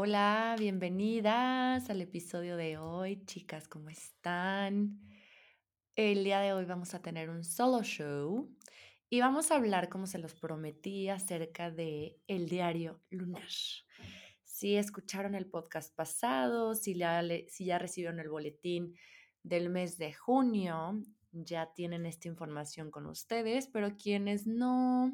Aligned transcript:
Hola, 0.00 0.54
bienvenidas 0.56 1.90
al 1.90 2.00
episodio 2.00 2.56
de 2.56 2.78
hoy, 2.78 3.24
chicas, 3.24 3.66
¿cómo 3.66 3.90
están? 3.90 5.00
El 5.96 6.22
día 6.22 6.38
de 6.38 6.52
hoy 6.52 6.66
vamos 6.66 6.94
a 6.94 7.02
tener 7.02 7.30
un 7.30 7.42
solo 7.42 7.82
show 7.82 8.48
y 9.10 9.18
vamos 9.18 9.50
a 9.50 9.56
hablar, 9.56 9.88
como 9.88 10.06
se 10.06 10.18
los 10.18 10.36
prometí, 10.36 11.08
acerca 11.08 11.72
de 11.72 12.16
el 12.28 12.48
diario 12.48 13.02
lunar. 13.10 13.50
Si 14.44 14.76
escucharon 14.76 15.34
el 15.34 15.50
podcast 15.50 15.92
pasado, 15.96 16.76
si 16.76 16.94
ya, 16.94 17.20
si 17.48 17.64
ya 17.64 17.80
recibieron 17.80 18.20
el 18.20 18.28
boletín 18.28 18.94
del 19.42 19.68
mes 19.68 19.98
de 19.98 20.12
junio, 20.12 21.02
ya 21.32 21.72
tienen 21.74 22.06
esta 22.06 22.28
información 22.28 22.92
con 22.92 23.06
ustedes, 23.06 23.66
pero 23.66 23.96
quienes 23.96 24.46
no 24.46 25.12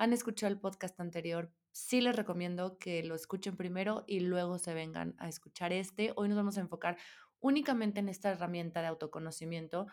han 0.00 0.14
escuchado 0.14 0.50
el 0.50 0.58
podcast 0.58 0.98
anterior, 0.98 1.52
sí 1.72 2.00
les 2.00 2.16
recomiendo 2.16 2.78
que 2.78 3.02
lo 3.02 3.14
escuchen 3.14 3.58
primero 3.58 4.04
y 4.06 4.20
luego 4.20 4.56
se 4.56 4.72
vengan 4.72 5.14
a 5.18 5.28
escuchar 5.28 5.74
este. 5.74 6.14
Hoy 6.16 6.28
nos 6.30 6.38
vamos 6.38 6.56
a 6.56 6.62
enfocar 6.62 6.96
únicamente 7.38 8.00
en 8.00 8.08
esta 8.08 8.30
herramienta 8.30 8.80
de 8.80 8.86
autoconocimiento 8.86 9.88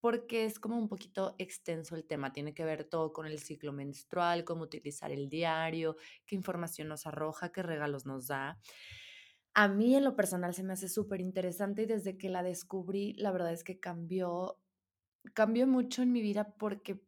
porque 0.00 0.46
es 0.46 0.58
como 0.58 0.76
un 0.76 0.88
poquito 0.88 1.36
extenso 1.38 1.94
el 1.94 2.04
tema. 2.04 2.32
Tiene 2.32 2.54
que 2.54 2.64
ver 2.64 2.82
todo 2.82 3.12
con 3.12 3.24
el 3.24 3.38
ciclo 3.38 3.72
menstrual, 3.72 4.44
cómo 4.44 4.64
utilizar 4.64 5.12
el 5.12 5.28
diario, 5.28 5.94
qué 6.26 6.34
información 6.34 6.88
nos 6.88 7.06
arroja, 7.06 7.52
qué 7.52 7.62
regalos 7.62 8.04
nos 8.04 8.26
da. 8.26 8.58
A 9.54 9.68
mí 9.68 9.94
en 9.94 10.02
lo 10.02 10.16
personal 10.16 10.54
se 10.54 10.64
me 10.64 10.72
hace 10.72 10.88
súper 10.88 11.20
interesante 11.20 11.82
y 11.82 11.86
desde 11.86 12.18
que 12.18 12.30
la 12.30 12.42
descubrí, 12.42 13.12
la 13.12 13.30
verdad 13.30 13.52
es 13.52 13.62
que 13.62 13.78
cambió, 13.78 14.58
cambió 15.34 15.68
mucho 15.68 16.02
en 16.02 16.10
mi 16.10 16.20
vida 16.20 16.52
porque, 16.58 17.00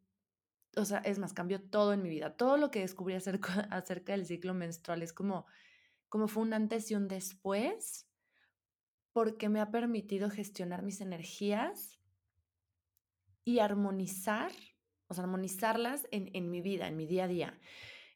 o 0.75 0.85
sea, 0.85 0.99
es 0.99 1.19
más, 1.19 1.33
cambió 1.33 1.61
todo 1.61 1.93
en 1.93 2.01
mi 2.01 2.09
vida. 2.09 2.35
Todo 2.35 2.57
lo 2.57 2.71
que 2.71 2.81
descubrí 2.81 3.13
acerca, 3.69 4.13
del 4.13 4.25
ciclo 4.25 4.53
menstrual 4.53 5.03
es 5.03 5.13
como, 5.13 5.45
como 6.09 6.27
fue 6.27 6.43
un 6.43 6.53
antes 6.53 6.91
y 6.91 6.95
un 6.95 7.07
después 7.07 8.07
porque 9.13 9.47
me 9.47 9.61
ha 9.61 9.71
permitido 9.71 10.29
gestionar 10.29 10.83
mis 10.83 10.99
energías 10.99 11.99
y 13.45 13.59
armonizar, 13.59 14.51
o 15.07 15.13
sea, 15.13 15.23
armonizarlas 15.23 16.05
en, 16.11 16.29
en 16.33 16.51
mi 16.51 16.61
vida, 16.61 16.87
en 16.87 16.97
mi 16.97 17.05
día 17.05 17.23
a 17.23 17.27
día. 17.27 17.59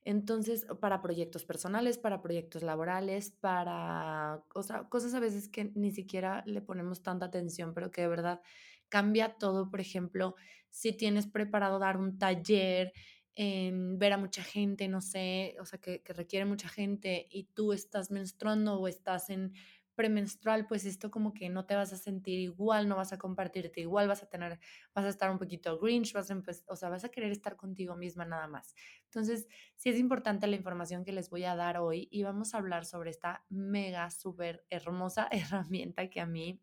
Entonces, 0.10 0.66
para 0.82 1.04
proyectos 1.04 1.46
personales, 1.46 2.00
para 2.00 2.20
proyectos 2.24 2.64
laborales, 2.64 3.30
para 3.30 4.44
o 4.56 4.64
sea, 4.64 4.90
cosas 4.90 5.14
a 5.14 5.20
veces 5.20 5.48
que 5.48 5.66
ni 5.76 5.92
siquiera 5.92 6.42
le 6.48 6.62
ponemos 6.64 7.04
tanta 7.04 7.28
atención, 7.28 7.76
pero 7.76 7.92
que 7.92 8.02
de 8.02 8.08
verdad 8.08 8.42
cambia 8.90 9.36
todo. 9.38 9.70
Por 9.70 9.80
ejemplo, 9.82 10.34
si 10.72 10.94
tienes 10.94 11.28
preparado 11.28 11.78
dar 11.78 11.98
un 11.98 12.18
taller, 12.18 12.92
ver 13.36 14.14
a 14.14 14.18
mucha 14.18 14.42
gente, 14.42 14.88
no 14.88 15.00
sé, 15.00 15.56
o 15.62 15.66
sea, 15.66 15.80
que, 15.80 16.02
que 16.02 16.14
requiere 16.14 16.46
mucha 16.46 16.70
gente 16.70 17.28
y 17.30 17.44
tú 17.44 17.72
estás 17.72 18.10
menstruando 18.10 18.80
o 18.80 18.88
estás 18.88 19.30
en 19.30 19.54
premenstrual, 20.00 20.66
pues 20.66 20.86
esto 20.86 21.12
como 21.12 21.34
que 21.34 21.50
no 21.50 21.66
te 21.66 21.76
vas 21.76 21.92
a 21.92 21.98
sentir 21.98 22.40
igual, 22.40 22.88
no 22.88 22.96
vas 22.96 23.12
a 23.12 23.18
compartirte 23.18 23.82
igual, 23.82 24.08
vas 24.08 24.24
a 24.24 24.30
tener, 24.30 24.58
vas 24.96 25.04
a 25.04 25.10
estar 25.10 25.30
un 25.30 25.38
poquito 25.38 25.78
grinch, 25.78 26.14
vas 26.14 26.32
a, 26.32 26.42
o 26.68 26.76
sea, 26.78 26.88
vas 26.88 27.04
a 27.04 27.10
querer 27.10 27.34
estar 27.34 27.58
contigo 27.58 27.98
misma 27.98 28.24
nada 28.24 28.48
más. 28.48 28.74
Entonces, 29.04 29.50
sí 29.76 29.90
es 29.90 30.00
importante 30.00 30.48
la 30.48 30.56
información 30.56 31.04
que 31.04 31.12
les 31.12 31.30
voy 31.30 31.44
a 31.44 31.54
dar 31.58 31.80
hoy 31.80 32.08
y 32.12 32.24
vamos 32.24 32.54
a 32.54 32.60
hablar 32.60 32.86
sobre 32.86 33.10
esta 33.10 33.44
mega, 33.50 34.10
súper 34.10 34.64
hermosa 34.70 35.28
herramienta 35.32 36.10
que 36.10 36.22
a 36.22 36.26
mí 36.26 36.62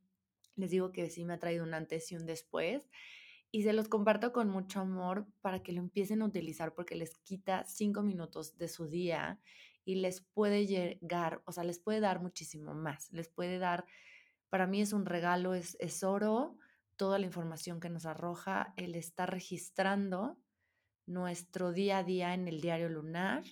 les 0.55 0.71
digo 0.71 0.91
que 0.91 1.11
sí 1.11 1.27
me 1.27 1.35
ha 1.35 1.39
traído 1.39 1.63
un 1.63 1.75
antes 1.75 2.11
y 2.13 2.17
un 2.17 2.25
después 2.25 2.89
y 3.51 3.65
se 3.65 3.75
los 3.75 3.89
comparto 3.89 4.33
con 4.33 4.49
mucho 4.49 4.81
amor 4.81 5.27
para 5.43 5.63
que 5.63 5.73
lo 5.73 5.81
empiecen 5.81 6.23
a 6.23 6.25
utilizar 6.25 6.73
porque 6.73 6.95
les 6.95 7.19
quita 7.19 7.65
cinco 7.65 8.03
minutos 8.03 8.57
de 8.57 8.69
su 8.69 8.89
día 8.89 9.39
y 9.87 9.95
les 9.95 10.21
puede 10.21 10.67
llegar, 10.67 11.43
o 11.47 11.53
sea, 11.53 11.65
les 11.65 11.79
puede 11.79 12.01
dar 12.01 12.21
muchísimo 12.21 12.75
más, 12.75 13.11
les 13.13 13.29
puede 13.29 13.59
dar, 13.59 13.87
para 14.51 14.67
mí 14.67 14.83
es 14.83 14.93
un 14.93 15.07
regalo, 15.07 15.55
es, 15.55 15.77
es 15.81 16.03
oro, 16.03 16.59
toda 16.97 17.21
la 17.21 17.27
información 17.27 17.79
que 17.79 17.89
nos 17.89 18.05
arroja, 18.05 18.75
el 18.77 18.97
estar 18.97 19.31
registrando 19.31 20.39
nuestro 21.07 21.73
día 21.73 21.99
a 21.99 22.05
día 22.05 22.35
en 22.35 22.49
el 22.49 22.61
diario 22.61 22.89
lunar 22.89 23.45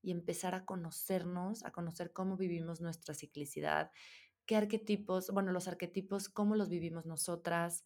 y 0.00 0.10
empezar 0.10 0.54
a 0.54 0.64
conocernos, 0.64 1.64
a 1.66 1.70
conocer 1.70 2.12
cómo 2.12 2.38
vivimos 2.38 2.80
nuestra 2.80 3.14
ciclicidad, 3.14 3.90
qué 4.46 4.56
arquetipos, 4.56 5.30
bueno, 5.32 5.52
los 5.52 5.68
arquetipos, 5.68 6.30
cómo 6.30 6.56
los 6.56 6.70
vivimos 6.70 7.04
nosotras, 7.04 7.84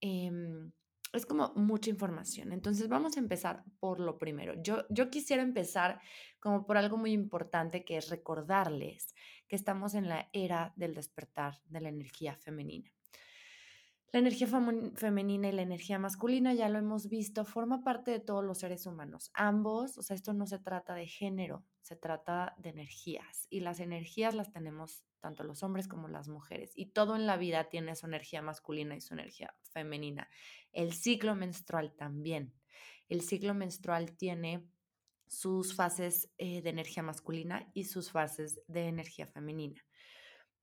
eh, 0.00 0.30
es 1.12 1.26
como 1.26 1.52
mucha 1.54 1.90
información. 1.90 2.52
Entonces 2.52 2.88
vamos 2.88 3.16
a 3.16 3.20
empezar 3.20 3.64
por 3.80 4.00
lo 4.00 4.18
primero. 4.18 4.54
Yo, 4.62 4.84
yo 4.90 5.10
quisiera 5.10 5.42
empezar 5.42 6.00
como 6.38 6.66
por 6.66 6.76
algo 6.76 6.96
muy 6.96 7.12
importante 7.12 7.84
que 7.84 7.96
es 7.96 8.08
recordarles 8.10 9.14
que 9.48 9.56
estamos 9.56 9.94
en 9.94 10.08
la 10.08 10.28
era 10.32 10.72
del 10.76 10.94
despertar 10.94 11.60
de 11.66 11.80
la 11.80 11.88
energía 11.88 12.36
femenina. 12.36 12.90
La 14.12 14.18
energía 14.18 14.48
femenina 14.48 15.48
y 15.48 15.52
la 15.52 15.62
energía 15.62 16.00
masculina, 16.00 16.52
ya 16.52 16.68
lo 16.68 16.78
hemos 16.78 17.08
visto, 17.08 17.44
forma 17.44 17.84
parte 17.84 18.10
de 18.10 18.18
todos 18.18 18.44
los 18.44 18.58
seres 18.58 18.84
humanos. 18.86 19.30
Ambos, 19.34 19.98
o 19.98 20.02
sea, 20.02 20.16
esto 20.16 20.32
no 20.32 20.46
se 20.46 20.58
trata 20.58 20.94
de 20.94 21.06
género, 21.06 21.64
se 21.82 21.94
trata 21.94 22.56
de 22.58 22.70
energías. 22.70 23.46
Y 23.50 23.60
las 23.60 23.78
energías 23.78 24.34
las 24.34 24.50
tenemos 24.50 25.04
tanto 25.20 25.44
los 25.44 25.62
hombres 25.62 25.88
como 25.88 26.08
las 26.08 26.28
mujeres. 26.28 26.72
Y 26.74 26.86
todo 26.86 27.16
en 27.16 27.26
la 27.26 27.36
vida 27.36 27.68
tiene 27.68 27.94
su 27.96 28.06
energía 28.06 28.42
masculina 28.42 28.96
y 28.96 29.00
su 29.00 29.14
energía 29.14 29.54
femenina. 29.62 30.28
El 30.72 30.92
ciclo 30.92 31.34
menstrual 31.34 31.94
también. 31.94 32.54
El 33.08 33.22
ciclo 33.22 33.54
menstrual 33.54 34.16
tiene 34.16 34.66
sus 35.26 35.74
fases 35.74 36.32
eh, 36.38 36.62
de 36.62 36.70
energía 36.70 37.02
masculina 37.02 37.70
y 37.74 37.84
sus 37.84 38.10
fases 38.10 38.60
de 38.66 38.88
energía 38.88 39.26
femenina. 39.26 39.84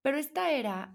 Pero 0.01 0.17
esta 0.17 0.51
era 0.51 0.93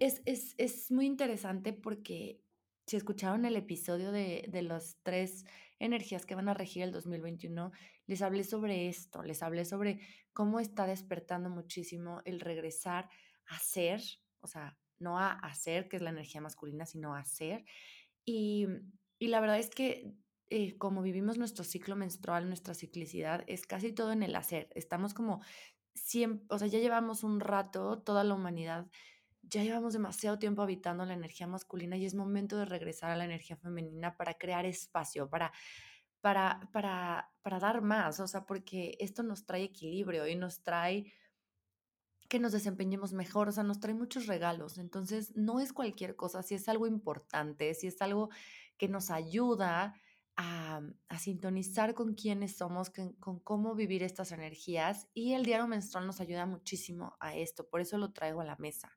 es, 0.00 0.22
es, 0.24 0.54
es 0.56 0.90
muy 0.90 1.06
interesante 1.06 1.72
porque 1.72 2.42
si 2.90 2.96
escucharon 2.96 3.44
el 3.44 3.54
episodio 3.54 4.10
de, 4.10 4.46
de 4.48 4.62
las 4.62 4.98
tres 5.04 5.44
energías 5.78 6.26
que 6.26 6.34
van 6.34 6.48
a 6.48 6.54
regir 6.54 6.82
el 6.82 6.90
2021, 6.90 7.70
les 8.08 8.20
hablé 8.20 8.42
sobre 8.42 8.88
esto, 8.88 9.22
les 9.22 9.44
hablé 9.44 9.64
sobre 9.64 10.00
cómo 10.32 10.58
está 10.58 10.88
despertando 10.88 11.50
muchísimo 11.50 12.20
el 12.24 12.40
regresar 12.40 13.08
a 13.46 13.60
ser, 13.60 14.02
o 14.40 14.48
sea, 14.48 14.76
no 14.98 15.20
a 15.20 15.30
hacer, 15.34 15.88
que 15.88 15.98
es 15.98 16.02
la 16.02 16.10
energía 16.10 16.40
masculina, 16.40 16.84
sino 16.84 17.14
a 17.14 17.24
ser. 17.24 17.64
Y, 18.24 18.66
y 19.20 19.28
la 19.28 19.38
verdad 19.38 19.60
es 19.60 19.70
que 19.70 20.12
eh, 20.48 20.76
como 20.76 21.00
vivimos 21.00 21.38
nuestro 21.38 21.62
ciclo 21.62 21.94
menstrual, 21.94 22.48
nuestra 22.48 22.74
ciclicidad, 22.74 23.44
es 23.46 23.66
casi 23.66 23.92
todo 23.92 24.10
en 24.10 24.24
el 24.24 24.34
hacer. 24.34 24.68
Estamos 24.74 25.14
como 25.14 25.42
siempre, 25.94 26.44
o 26.50 26.58
sea, 26.58 26.66
ya 26.66 26.80
llevamos 26.80 27.22
un 27.22 27.38
rato, 27.38 28.02
toda 28.02 28.24
la 28.24 28.34
humanidad 28.34 28.90
ya 29.42 29.62
llevamos 29.62 29.92
demasiado 29.92 30.38
tiempo 30.38 30.62
habitando 30.62 31.04
la 31.04 31.14
energía 31.14 31.46
masculina 31.46 31.96
y 31.96 32.06
es 32.06 32.14
momento 32.14 32.58
de 32.58 32.64
regresar 32.64 33.10
a 33.10 33.16
la 33.16 33.24
energía 33.24 33.56
femenina 33.56 34.16
para 34.16 34.34
crear 34.34 34.66
espacio, 34.66 35.28
para, 35.28 35.52
para, 36.20 36.68
para, 36.72 37.30
para 37.42 37.58
dar 37.58 37.82
más, 37.82 38.20
o 38.20 38.26
sea, 38.26 38.44
porque 38.44 38.96
esto 39.00 39.22
nos 39.22 39.46
trae 39.46 39.64
equilibrio 39.64 40.26
y 40.26 40.36
nos 40.36 40.62
trae 40.62 41.12
que 42.30 42.38
nos 42.38 42.52
desempeñemos 42.52 43.12
mejor, 43.12 43.48
o 43.48 43.52
sea, 43.52 43.64
nos 43.64 43.80
trae 43.80 43.92
muchos 43.92 44.28
regalos. 44.28 44.78
Entonces, 44.78 45.34
no 45.34 45.58
es 45.58 45.72
cualquier 45.72 46.14
cosa, 46.14 46.44
si 46.44 46.54
es 46.54 46.68
algo 46.68 46.86
importante, 46.86 47.74
si 47.74 47.88
es 47.88 48.00
algo 48.00 48.30
que 48.78 48.88
nos 48.88 49.10
ayuda 49.10 49.94
a, 50.36 50.80
a 51.08 51.18
sintonizar 51.18 51.92
con 51.92 52.14
quiénes 52.14 52.56
somos, 52.56 52.88
con, 52.90 53.14
con, 53.14 53.40
cómo 53.40 53.74
vivir 53.74 54.04
estas 54.04 54.30
energías. 54.30 55.08
Y 55.12 55.32
el 55.32 55.44
diario 55.44 55.66
menstrual 55.66 56.06
nos 56.06 56.20
ayuda 56.20 56.46
muchísimo 56.46 57.16
a 57.18 57.34
esto, 57.34 57.68
por 57.68 57.80
eso 57.80 57.98
lo 57.98 58.12
traigo 58.12 58.40
a 58.40 58.44
la 58.44 58.56
mesa. 58.56 58.96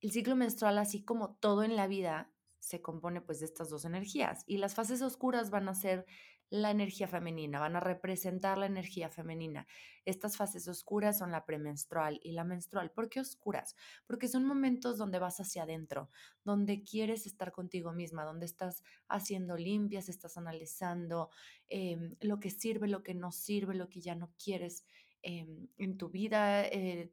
El 0.00 0.12
ciclo 0.12 0.36
menstrual, 0.36 0.78
así 0.78 1.02
como 1.02 1.36
todo 1.36 1.62
en 1.62 1.76
la 1.76 1.86
vida, 1.86 2.32
se 2.58 2.80
compone 2.80 3.20
pues 3.20 3.40
de 3.40 3.46
estas 3.46 3.70
dos 3.70 3.84
energías 3.84 4.44
y 4.46 4.58
las 4.58 4.74
fases 4.74 5.02
oscuras 5.02 5.50
van 5.50 5.68
a 5.68 5.74
ser 5.74 6.06
la 6.50 6.72
energía 6.72 7.06
femenina, 7.06 7.60
van 7.60 7.76
a 7.76 7.80
representar 7.80 8.58
la 8.58 8.66
energía 8.66 9.08
femenina. 9.08 9.68
Estas 10.04 10.36
fases 10.36 10.66
oscuras 10.66 11.18
son 11.18 11.30
la 11.30 11.46
premenstrual 11.46 12.20
y 12.24 12.32
la 12.32 12.42
menstrual. 12.42 12.90
¿Por 12.90 13.08
qué 13.08 13.20
oscuras? 13.20 13.76
Porque 14.06 14.26
son 14.26 14.44
momentos 14.44 14.98
donde 14.98 15.20
vas 15.20 15.38
hacia 15.38 15.62
adentro, 15.62 16.10
donde 16.44 16.82
quieres 16.82 17.26
estar 17.26 17.52
contigo 17.52 17.92
misma, 17.92 18.24
donde 18.24 18.46
estás 18.46 18.82
haciendo 19.06 19.56
limpias, 19.56 20.08
estás 20.08 20.36
analizando 20.36 21.30
eh, 21.68 22.16
lo 22.20 22.40
que 22.40 22.50
sirve, 22.50 22.88
lo 22.88 23.04
que 23.04 23.14
no 23.14 23.30
sirve, 23.30 23.74
lo 23.74 23.88
que 23.88 24.00
ya 24.00 24.16
no 24.16 24.32
quieres 24.42 24.84
eh, 25.22 25.46
en 25.78 25.96
tu 25.98 26.08
vida. 26.08 26.66
Eh, 26.66 27.12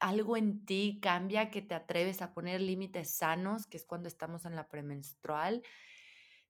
algo 0.00 0.36
en 0.36 0.64
ti 0.64 0.98
cambia, 1.00 1.50
que 1.50 1.62
te 1.62 1.74
atreves 1.74 2.22
a 2.22 2.32
poner 2.32 2.60
límites 2.60 3.10
sanos, 3.10 3.66
que 3.66 3.76
es 3.76 3.84
cuando 3.84 4.08
estamos 4.08 4.44
en 4.46 4.56
la 4.56 4.68
premenstrual. 4.68 5.62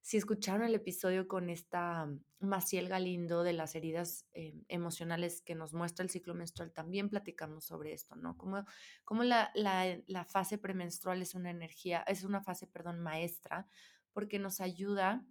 Si 0.01 0.17
escucharon 0.17 0.63
el 0.63 0.73
episodio 0.73 1.27
con 1.27 1.49
esta 1.49 2.09
Maciel 2.39 2.87
Galindo 2.87 3.43
de 3.43 3.53
las 3.53 3.75
heridas 3.75 4.25
eh, 4.33 4.55
emocionales 4.67 5.41
que 5.41 5.53
nos 5.53 5.73
muestra 5.73 6.03
el 6.03 6.09
ciclo 6.09 6.33
menstrual, 6.33 6.71
también 6.71 7.09
platicamos 7.09 7.65
sobre 7.65 7.93
esto, 7.93 8.15
¿no? 8.15 8.35
Cómo 8.35 9.23
la, 9.23 9.51
la, 9.53 9.99
la, 10.07 10.25
fase 10.25 10.57
premenstrual 10.57 11.21
es 11.21 11.35
una 11.35 11.51
energía, 11.51 12.03
es 12.07 12.23
una 12.23 12.41
fase, 12.41 12.65
perdón, 12.65 12.99
maestra, 12.99 13.67
porque 14.11 14.39
nos 14.39 14.59
ayuda 14.59 15.23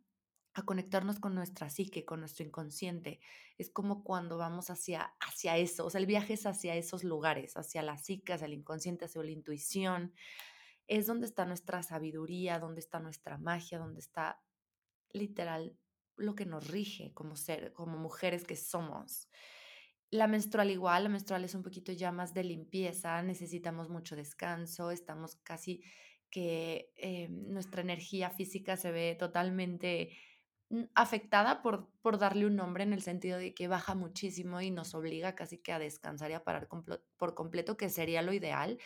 a 0.55 0.63
conectarnos 0.63 1.21
con 1.21 1.35
nuestra 1.35 1.71
psique, 1.71 2.05
con 2.05 2.21
nuestro 2.21 2.45
inconsciente. 2.45 3.21
Es 3.57 3.71
como 3.71 4.03
cuando 4.03 4.37
vamos 4.37 4.71
hacia, 4.71 5.15
hacia 5.21 5.57
eso, 5.57 5.87
o 5.87 5.91
sea, 5.91 6.01
el 6.01 6.07
viaje 6.07 6.35
es 6.35 6.47
hacia 6.47 6.75
esos 6.75 7.05
lugares, 7.05 7.57
hacia 7.57 7.83
la 7.83 7.99
psique, 7.99 8.33
hacia 8.33 8.47
el 8.47 8.55
inconsciente, 8.55 9.05
hacia 9.05 9.23
la 9.23 9.31
intuición. 9.31 10.13
Es 10.89 11.07
donde 11.07 11.27
está 11.27 11.45
nuestra 11.45 11.83
sabiduría, 11.83 12.59
donde 12.59 12.81
está 12.81 12.99
nuestra 12.99 13.39
magia, 13.39 13.79
donde 13.79 14.01
está 14.01 14.43
literal 15.13 15.77
lo 16.17 16.35
que 16.35 16.47
nos 16.47 16.69
rige 16.69 17.13
como 17.15 17.37
ser, 17.37 17.73
como 17.73 17.97
mujeres 17.97 18.45
que 18.45 18.57
somos. 18.57 19.29
La 20.11 20.27
menstrual 20.27 20.71
igual, 20.71 21.05
la 21.05 21.09
menstrual 21.09 21.45
es 21.45 21.55
un 21.55 21.63
poquito 21.63 21.93
ya 21.93 22.11
más 22.11 22.35
de 22.35 22.43
limpieza, 22.43 23.23
necesitamos 23.23 23.89
mucho 23.89 24.17
descanso, 24.17 24.91
estamos 24.91 25.37
casi 25.37 25.85
que 26.31 26.93
eh, 26.97 27.29
nuestra 27.29 27.83
energía 27.83 28.31
física 28.31 28.77
se 28.77 28.91
ve 28.91 29.17
totalmente 29.19 30.11
afectada 30.95 31.63
por, 31.63 31.89
por 32.01 32.19
darle 32.19 32.47
un 32.47 32.57
nombre 32.57 32.85
en 32.85 32.93
el 32.93 33.03
sentido 33.03 33.39
de 33.39 33.55
que 33.55 33.69
baja 33.69 33.95
muchísimo 33.95 34.61
y 34.61 34.71
nos 34.71 34.95
obliga 34.95 35.35
casi 35.35 35.59
que 35.59 35.73
a 35.73 35.79
descansar 35.79 36.31
y 36.31 36.35
a 36.35 36.45
parar 36.45 36.69
por 37.17 37.35
completo, 37.35 37.77
que 37.77 37.89
sería 37.89 38.23
lo 38.23 38.33
ideal. 38.33 38.79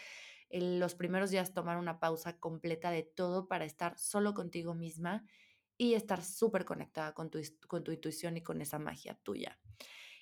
Los 0.51 0.95
primeros 0.95 1.31
días 1.31 1.53
tomar 1.53 1.77
una 1.77 2.01
pausa 2.01 2.39
completa 2.39 2.91
de 2.91 3.03
todo 3.03 3.49
para 3.49 3.65
estar 3.65 3.99
solo 3.99 4.35
contigo 4.35 4.75
misma 4.75 5.25
y 5.77 5.95
estar 5.95 6.23
súper 6.23 6.65
conectada 6.65 7.13
con 7.13 7.31
tu, 7.31 7.41
con 7.67 7.85
tu 7.85 7.93
intuición 7.93 8.37
y 8.37 8.43
con 8.43 8.61
esa 8.61 8.79
magia 8.79 9.19
tuya. 9.23 9.59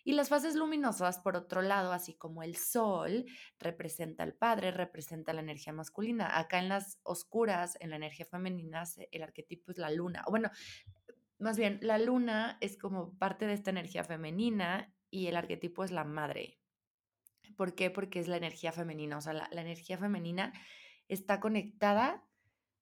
Y 0.05 0.15
las 0.15 0.29
fases 0.29 0.57
luminosas, 0.57 1.21
por 1.21 1.37
otro 1.37 1.63
lado, 1.63 1.93
así 1.93 2.15
como 2.15 2.43
el 2.43 2.57
sol 2.57 3.25
representa 3.61 4.25
al 4.25 4.35
padre, 4.35 4.73
representa 4.73 5.33
la 5.33 5.43
energía 5.43 5.73
masculina. 5.73 6.39
Acá 6.39 6.59
en 6.59 6.69
las 6.69 6.99
oscuras, 7.05 7.77
en 7.79 7.91
la 7.91 7.97
energía 7.97 8.27
femenina, 8.27 8.83
el 9.13 9.23
arquetipo 9.23 9.71
es 9.71 9.79
la 9.79 9.91
luna. 9.91 10.25
Bueno, 10.29 10.51
más 11.43 11.57
bien, 11.57 11.79
la 11.83 11.99
luna 11.99 12.57
es 12.61 12.77
como 12.77 13.19
parte 13.19 13.47
de 13.47 13.55
esta 13.55 13.71
energía 13.71 14.05
femenina 14.05 14.95
y 15.11 15.27
el 15.27 15.37
arquetipo 15.37 15.83
es 15.83 15.91
la 15.91 16.05
madre. 16.05 16.61
¿Por 17.57 17.75
qué? 17.75 17.91
Porque 17.91 18.21
es 18.21 18.29
la 18.29 18.37
energía 18.37 18.73
femenina. 18.73 19.19
O 19.19 19.21
sea, 19.21 19.33
la, 19.33 19.49
energía 19.51 19.99
femenina 19.99 20.53
está 21.09 21.41
conectada 21.41 22.25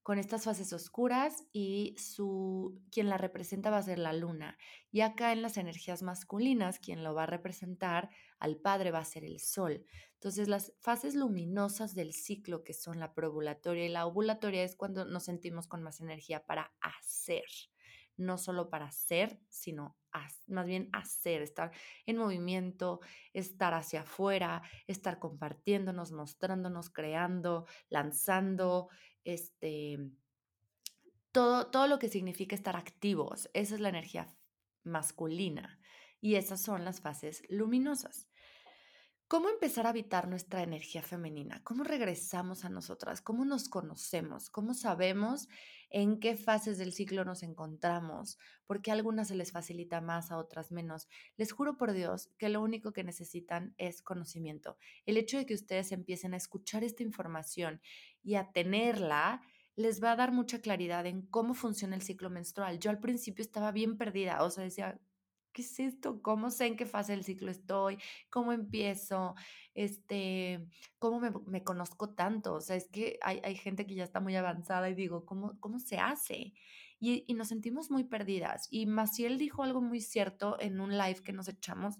con 0.03 0.19
estas 0.19 0.45
fases 0.45 0.73
oscuras 0.73 1.45
y 1.53 1.95
su 1.99 2.81
quien 2.91 3.09
la 3.09 3.19
representa 3.19 3.71
va 3.71 3.79
a 3.79 3.83
ser 3.83 3.99
la 3.99 4.12
luna. 4.12 4.59
Y 4.91 5.01
acá 5.01 5.33
en 5.33 5.43
las 5.43 5.56
energías 5.56 6.03
masculinas, 6.03 6.79
quien 6.79 7.03
lo 7.03 7.15
va 7.15 7.25
a 7.25 7.27
representar 7.27 8.11
al 8.39 8.56
padre 8.56 8.91
va 8.91 8.99
a 8.99 9.05
ser 9.05 9.25
el 9.25 9.41
sol. 9.41 9.85
Entonces, 10.15 10.49
las 10.49 10.75
fases 10.81 11.15
luminosas 11.15 11.95
del 11.95 12.13
ciclo, 12.13 12.63
que 12.63 12.75
son 12.75 13.01
la 13.01 13.15
probulatoria 13.15 13.87
y 13.87 13.89
la 13.89 14.06
ovulatoria, 14.06 14.65
es 14.65 14.77
cuando 14.77 15.06
nos 15.06 15.25
sentimos 15.25 15.67
con 15.67 15.83
más 15.83 16.01
energía 16.01 16.45
para 16.45 16.75
hacer 16.81 17.45
no 18.20 18.38
solo 18.38 18.70
para 18.70 18.90
ser, 18.90 19.40
sino 19.49 19.96
más 20.49 20.67
bien 20.67 20.88
hacer, 20.93 21.43
estar 21.43 21.70
en 22.06 22.17
movimiento, 22.17 23.00
estar 23.32 23.75
hacia 23.75 24.02
afuera, 24.02 24.62
estar 24.87 25.19
compartiéndonos, 25.19 26.12
mostrándonos, 26.12 26.90
creando, 26.90 27.67
lanzando, 27.88 28.88
este, 29.25 30.11
todo, 31.32 31.69
todo 31.69 31.87
lo 31.87 31.99
que 31.99 32.08
significa 32.08 32.55
estar 32.55 32.76
activos. 32.76 33.49
Esa 33.55 33.75
es 33.75 33.81
la 33.81 33.88
energía 33.88 34.34
masculina 34.82 35.78
y 36.20 36.34
esas 36.34 36.61
son 36.61 36.84
las 36.84 37.00
fases 37.00 37.43
luminosas. 37.49 38.30
¿Cómo 39.31 39.49
empezar 39.49 39.87
a 39.87 39.91
habitar 39.91 40.27
nuestra 40.27 40.65
energía 40.65 41.03
femenina? 41.03 41.62
¿Cómo 41.62 41.85
regresamos 41.85 42.65
a 42.65 42.69
nosotras? 42.69 43.21
¿Cómo 43.21 43.44
nos 43.44 43.69
conocemos? 43.69 44.50
¿Cómo 44.50 44.75
sabemos 44.75 45.49
en 45.88 46.19
qué 46.19 46.37
fases 46.37 46.79
del 46.79 46.93
ciclo 46.93 47.25
nos 47.25 47.44
encontramos? 47.44 48.41
Porque 48.67 48.91
a 48.91 48.94
algunas 48.94 49.29
se 49.29 49.37
les 49.37 49.53
facilita 49.53 50.00
más, 50.00 50.32
a 50.32 50.37
otras 50.37 50.73
menos. 50.73 51.06
Les 51.37 51.53
juro 51.53 51.77
por 51.77 51.93
Dios 51.93 52.29
que 52.38 52.49
lo 52.49 52.61
único 52.61 52.93
que 52.93 53.05
necesitan 53.05 53.73
es 53.79 54.03
conocimiento. 54.03 54.79
El 55.06 55.17
hecho 55.17 55.38
de 55.38 55.47
que 55.47 55.55
ustedes 55.55 55.93
empiecen 55.93 56.35
a 56.35 56.37
escuchar 56.37 56.82
esta 56.82 57.05
información 57.05 57.81
y 58.25 58.35
a 58.35 58.50
tenerla 58.50 59.43
les 59.77 60.03
va 60.03 60.11
a 60.11 60.17
dar 60.17 60.32
mucha 60.32 60.61
claridad 60.61 61.06
en 61.06 61.23
cómo 61.23 61.55
funciona 61.55 61.94
el 61.94 62.03
ciclo 62.03 62.31
menstrual. 62.31 62.81
Yo 62.81 62.91
al 62.91 62.99
principio 62.99 63.44
estaba 63.44 63.71
bien 63.71 63.97
perdida, 63.97 64.43
o 64.43 64.50
sea, 64.50 64.65
decía, 64.65 65.00
¿qué 65.52 65.62
es 65.62 65.81
esto? 65.81 66.23
¿Cómo 66.23 66.50
sé 66.50 66.67
en 66.67 66.76
qué 66.76 66.87
fase 66.87 67.12
del 67.12 67.25
ciclo 67.25 67.50
estoy? 67.50 67.99
¿Cómo 68.31 68.52
empiezo? 68.52 69.35
Este, 69.75 70.67
¿Cómo 70.99 71.20
me, 71.47 71.64
conozco 71.64 72.11
tanto? 72.11 72.55
O 72.55 72.61
sea, 72.61 72.76
es 72.76 72.88
que 72.88 73.19
hay, 73.23 73.41
hay, 73.44 73.56
gente 73.56 73.87
que 73.87 73.94
ya 73.94 74.05
está 74.05 74.20
muy 74.20 74.37
avanzada 74.37 74.88
y 74.91 74.94
digo, 74.94 75.25
¿cómo, 75.25 75.58
cómo 75.61 75.79
se 75.79 75.99
hace? 75.99 76.55
Y, 76.99 77.25
y, 77.26 77.35
nos 77.35 77.49
sentimos 77.49 77.91
muy 77.91 78.05
perdidas. 78.05 78.69
Y 78.70 78.87
Maciel 78.87 79.38
dijo 79.38 79.62
algo 79.62 79.81
muy 79.81 80.00
cierto 80.00 80.61
en 80.61 80.81
un 80.81 80.97
live 80.99 81.23
que 81.23 81.32
nos 81.32 81.49
echamos 81.49 81.96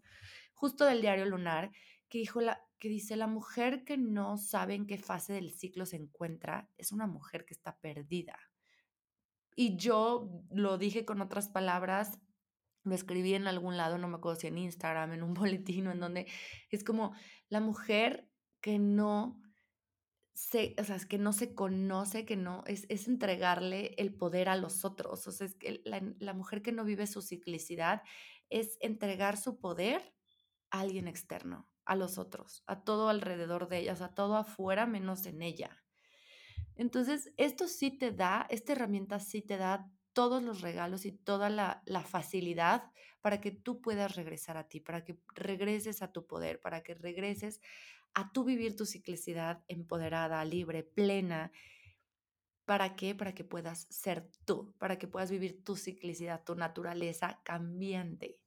justo 0.55 0.85
del 0.85 1.01
diario 1.01 1.25
lunar, 1.25 1.71
que 2.09 2.19
dijo 2.19 2.41
la, 2.41 2.61
que 2.81 2.89
dice, 2.89 3.15
la 3.15 3.27
mujer 3.27 3.85
que 3.85 3.97
no 3.97 4.37
sabe 4.37 4.75
en 4.75 4.87
qué 4.87 4.99
fase 4.99 5.35
del 5.35 5.53
ciclo 5.53 5.87
se 5.87 5.97
encuentra 5.97 6.69
es 6.77 6.93
una 6.93 7.07
mujer 7.07 7.45
que 7.45 7.55
está 7.55 7.79
perdida. 7.79 8.39
Y 9.55 9.77
yo 9.77 10.43
lo 10.51 10.79
dije 10.79 11.05
con 11.05 11.21
otras 11.21 11.49
palabras, 11.49 12.19
lo 12.83 12.95
escribí 12.95 13.35
en 13.35 13.47
algún 13.47 13.77
lado, 13.77 13.99
no 13.99 14.09
me 14.09 14.17
acuerdo 14.17 14.41
si 14.41 14.47
en 14.47 14.59
Instagram, 14.59 15.13
en 15.13 15.23
un 15.23 15.35
boletín, 15.35 15.87
en 15.87 16.01
donde 16.01 16.27
es 16.71 16.85
como 16.85 17.15
la 17.49 17.61
mujer 17.61 18.29
que 18.61 18.79
no 18.79 19.41
se, 20.33 20.75
o 20.79 20.85
sea, 20.85 20.97
es 20.97 21.07
que 21.07 21.19
no 21.19 21.33
se 21.33 21.55
conoce, 21.55 22.25
que 22.25 22.37
no, 22.37 22.63
es, 22.67 22.87
es 22.89 23.09
entregarle 23.09 23.95
el 23.99 24.15
poder 24.15 24.49
a 24.49 24.57
los 24.57 24.85
otros. 24.85 25.27
O 25.27 25.33
sea, 25.33 25.47
es 25.47 25.55
que 25.55 25.83
la, 25.85 26.03
la 26.19 26.33
mujer 26.33 26.63
que 26.63 26.73
no 26.73 26.85
vive 26.85 27.07
su 27.07 27.21
ciclicidad 27.21 28.03
es 28.49 28.79
entregar 28.81 29.37
su 29.37 29.61
poder 29.61 30.15
a 30.71 30.81
alguien 30.81 31.09
externo, 31.09 31.69
a 31.85 31.95
los 31.95 32.17
otros, 32.17 32.63
a 32.67 32.85
todo 32.85 33.09
alrededor 33.09 33.69
de 33.69 33.79
ella, 33.79 33.93
o 33.93 33.97
sea, 33.97 34.15
todo 34.15 34.37
afuera 34.37 34.87
menos 34.87 35.27
en 35.27 35.43
ella. 35.43 35.77
Entonces, 36.75 37.33
esto 37.37 37.69
sí 37.69 37.91
te 37.91 38.11
da, 38.11 38.47
esta 38.49 38.73
herramienta 38.73 39.21
sí 39.21 39.43
te 39.43 39.59
da 39.59 39.91
todos 40.13 40.43
los 40.43 40.61
regalos 40.61 41.07
y 41.07 41.13
toda 41.13 41.51
la, 41.51 41.83
facilidad 42.05 42.91
para 43.21 43.41
que 43.41 43.51
tú 43.51 43.81
puedas 43.81 44.17
regresar 44.17 44.57
a 44.57 44.69
ti, 44.69 44.81
para 44.81 45.05
que 45.05 45.19
regreses 45.35 46.03
a 46.03 46.13
tu 46.13 46.27
poder, 46.27 46.61
para 46.61 46.83
que 46.83 46.95
regreses 46.95 47.61
a 48.15 48.33
tú 48.33 48.45
vivir 48.45 48.77
tu 48.77 48.87
ciclicidad 48.87 49.63
empoderada, 49.69 50.45
libre, 50.45 50.83
plena. 50.83 51.53
¿Para 52.65 52.97
qué? 52.97 53.15
Para 53.15 53.35
que 53.35 53.45
puedas 53.45 53.87
ser 53.91 54.29
tú, 54.45 54.75
para 54.79 54.99
que 54.99 55.07
puedas 55.07 55.31
vivir 55.31 55.63
tu 55.65 55.77
ciclicidad, 55.77 56.45
tu 56.45 56.55
naturaleza 56.55 57.41
cambiante. 57.45 58.39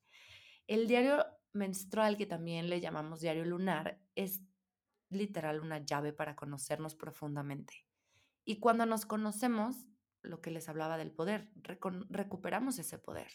El 0.67 0.87
diario 0.87 1.25
menstrual, 1.53 2.17
que 2.17 2.25
también 2.25 2.69
le 2.69 2.81
llamamos 2.81 3.21
diario 3.21 3.45
lunar, 3.45 3.99
es 4.15 4.41
literal 5.09 5.61
una 5.61 5.79
llave 5.79 6.13
para 6.13 6.35
conocernos 6.35 6.95
profundamente. 6.95 7.85
Y 8.45 8.59
cuando 8.59 8.85
nos 8.85 9.05
conocemos, 9.05 9.85
lo 10.23 10.41
que 10.41 10.51
les 10.51 10.69
hablaba 10.69 10.97
del 10.97 11.11
poder, 11.11 11.49
recuperamos 12.09 12.79
ese 12.79 12.97
poder. 12.97 13.31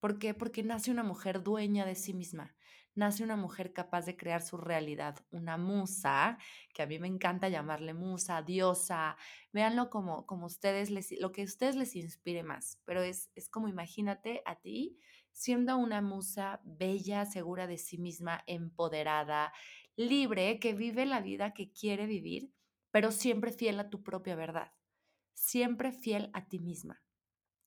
¿Por 0.00 0.18
qué? 0.18 0.34
Porque 0.34 0.62
nace 0.62 0.90
una 0.90 1.04
mujer 1.04 1.42
dueña 1.42 1.84
de 1.84 1.94
sí 1.94 2.12
misma, 2.12 2.56
nace 2.94 3.22
una 3.22 3.36
mujer 3.36 3.72
capaz 3.72 4.04
de 4.04 4.16
crear 4.16 4.42
su 4.42 4.56
realidad, 4.56 5.24
una 5.30 5.56
musa, 5.56 6.38
que 6.74 6.82
a 6.82 6.86
mí 6.86 6.98
me 6.98 7.06
encanta 7.06 7.48
llamarle 7.48 7.94
musa, 7.94 8.42
diosa, 8.42 9.16
véanlo 9.52 9.90
como, 9.90 10.26
como 10.26 10.46
ustedes 10.46 10.90
les, 10.90 11.12
lo 11.20 11.32
que 11.32 11.42
a 11.42 11.44
ustedes 11.44 11.76
les 11.76 11.94
inspire 11.94 12.42
más, 12.42 12.80
pero 12.84 13.02
es, 13.02 13.30
es 13.34 13.48
como 13.48 13.68
imagínate 13.68 14.42
a 14.44 14.56
ti 14.56 14.98
siendo 15.30 15.78
una 15.78 16.02
musa 16.02 16.60
bella, 16.64 17.24
segura 17.24 17.66
de 17.66 17.78
sí 17.78 17.96
misma, 17.96 18.42
empoderada, 18.46 19.52
libre, 19.96 20.58
que 20.58 20.74
vive 20.74 21.06
la 21.06 21.20
vida 21.20 21.54
que 21.54 21.72
quiere 21.72 22.06
vivir, 22.06 22.52
pero 22.90 23.12
siempre 23.12 23.52
fiel 23.52 23.80
a 23.80 23.88
tu 23.88 24.02
propia 24.02 24.34
verdad 24.36 24.72
siempre 25.34 25.92
fiel 25.92 26.30
a 26.32 26.46
ti 26.48 26.58
misma. 26.58 27.02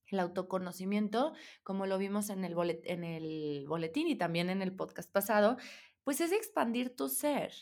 El 0.07 0.19
autoconocimiento, 0.19 1.33
como 1.63 1.85
lo 1.87 1.97
vimos 1.97 2.29
en 2.29 2.43
el, 2.43 2.55
en 2.83 3.03
el 3.03 3.65
boletín 3.67 4.07
y 4.07 4.15
también 4.15 4.49
en 4.49 4.61
el 4.61 4.75
podcast 4.75 5.11
pasado, 5.11 5.57
pues 6.03 6.21
es 6.21 6.31
expandir 6.31 6.95
tu 6.95 7.09
ser. 7.09 7.53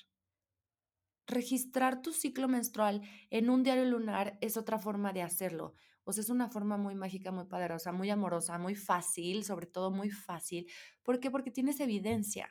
Registrar 1.25 2.01
tu 2.01 2.11
ciclo 2.11 2.49
menstrual 2.49 3.01
en 3.29 3.49
un 3.49 3.63
diario 3.63 3.85
lunar 3.85 4.37
es 4.41 4.57
otra 4.57 4.77
forma 4.77 5.13
de 5.13 5.21
hacerlo. 5.21 5.73
O 6.03 6.11
sea, 6.11 6.21
es 6.21 6.29
una 6.29 6.49
forma 6.49 6.75
muy 6.75 6.95
mágica, 6.95 7.31
muy 7.31 7.45
poderosa, 7.45 7.93
muy 7.93 8.09
amorosa, 8.09 8.57
muy 8.57 8.75
fácil, 8.75 9.45
sobre 9.45 9.67
todo 9.67 9.89
muy 9.89 10.09
fácil. 10.09 10.69
¿Por 11.01 11.21
qué? 11.21 11.31
Porque 11.31 11.49
tienes 11.51 11.79
evidencia. 11.79 12.49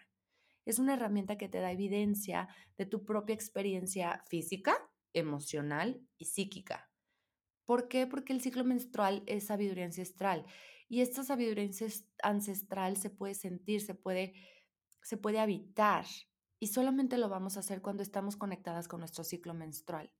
Es 0.64 0.78
una 0.78 0.94
herramienta 0.94 1.36
que 1.36 1.50
te 1.50 1.60
da 1.60 1.70
evidencia 1.70 2.48
de 2.78 2.86
tu 2.86 3.04
propia 3.04 3.34
experiencia 3.34 4.22
física, 4.26 4.74
emocional 5.12 6.00
y 6.16 6.26
psíquica. 6.26 6.91
¿Por 7.64 7.88
qué? 7.88 8.06
Porque 8.06 8.32
el 8.32 8.40
ciclo 8.40 8.64
menstrual 8.64 9.22
es 9.26 9.46
sabiduría 9.46 9.84
ancestral 9.84 10.44
y 10.88 11.00
esta 11.00 11.22
sabiduría 11.22 11.70
ancestral 12.22 12.96
se 12.96 13.10
puede 13.10 13.34
sentir, 13.34 13.80
se 13.80 13.94
puede, 13.94 14.34
se 15.02 15.16
puede 15.16 15.38
habitar 15.38 16.04
y 16.58 16.68
solamente 16.68 17.18
lo 17.18 17.28
vamos 17.28 17.56
a 17.56 17.60
hacer 17.60 17.82
cuando 17.82 18.02
estamos 18.02 18.36
conectadas 18.36 18.88
con 18.88 19.00
nuestro 19.00 19.24
ciclo 19.24 19.54
menstrual. 19.54 20.12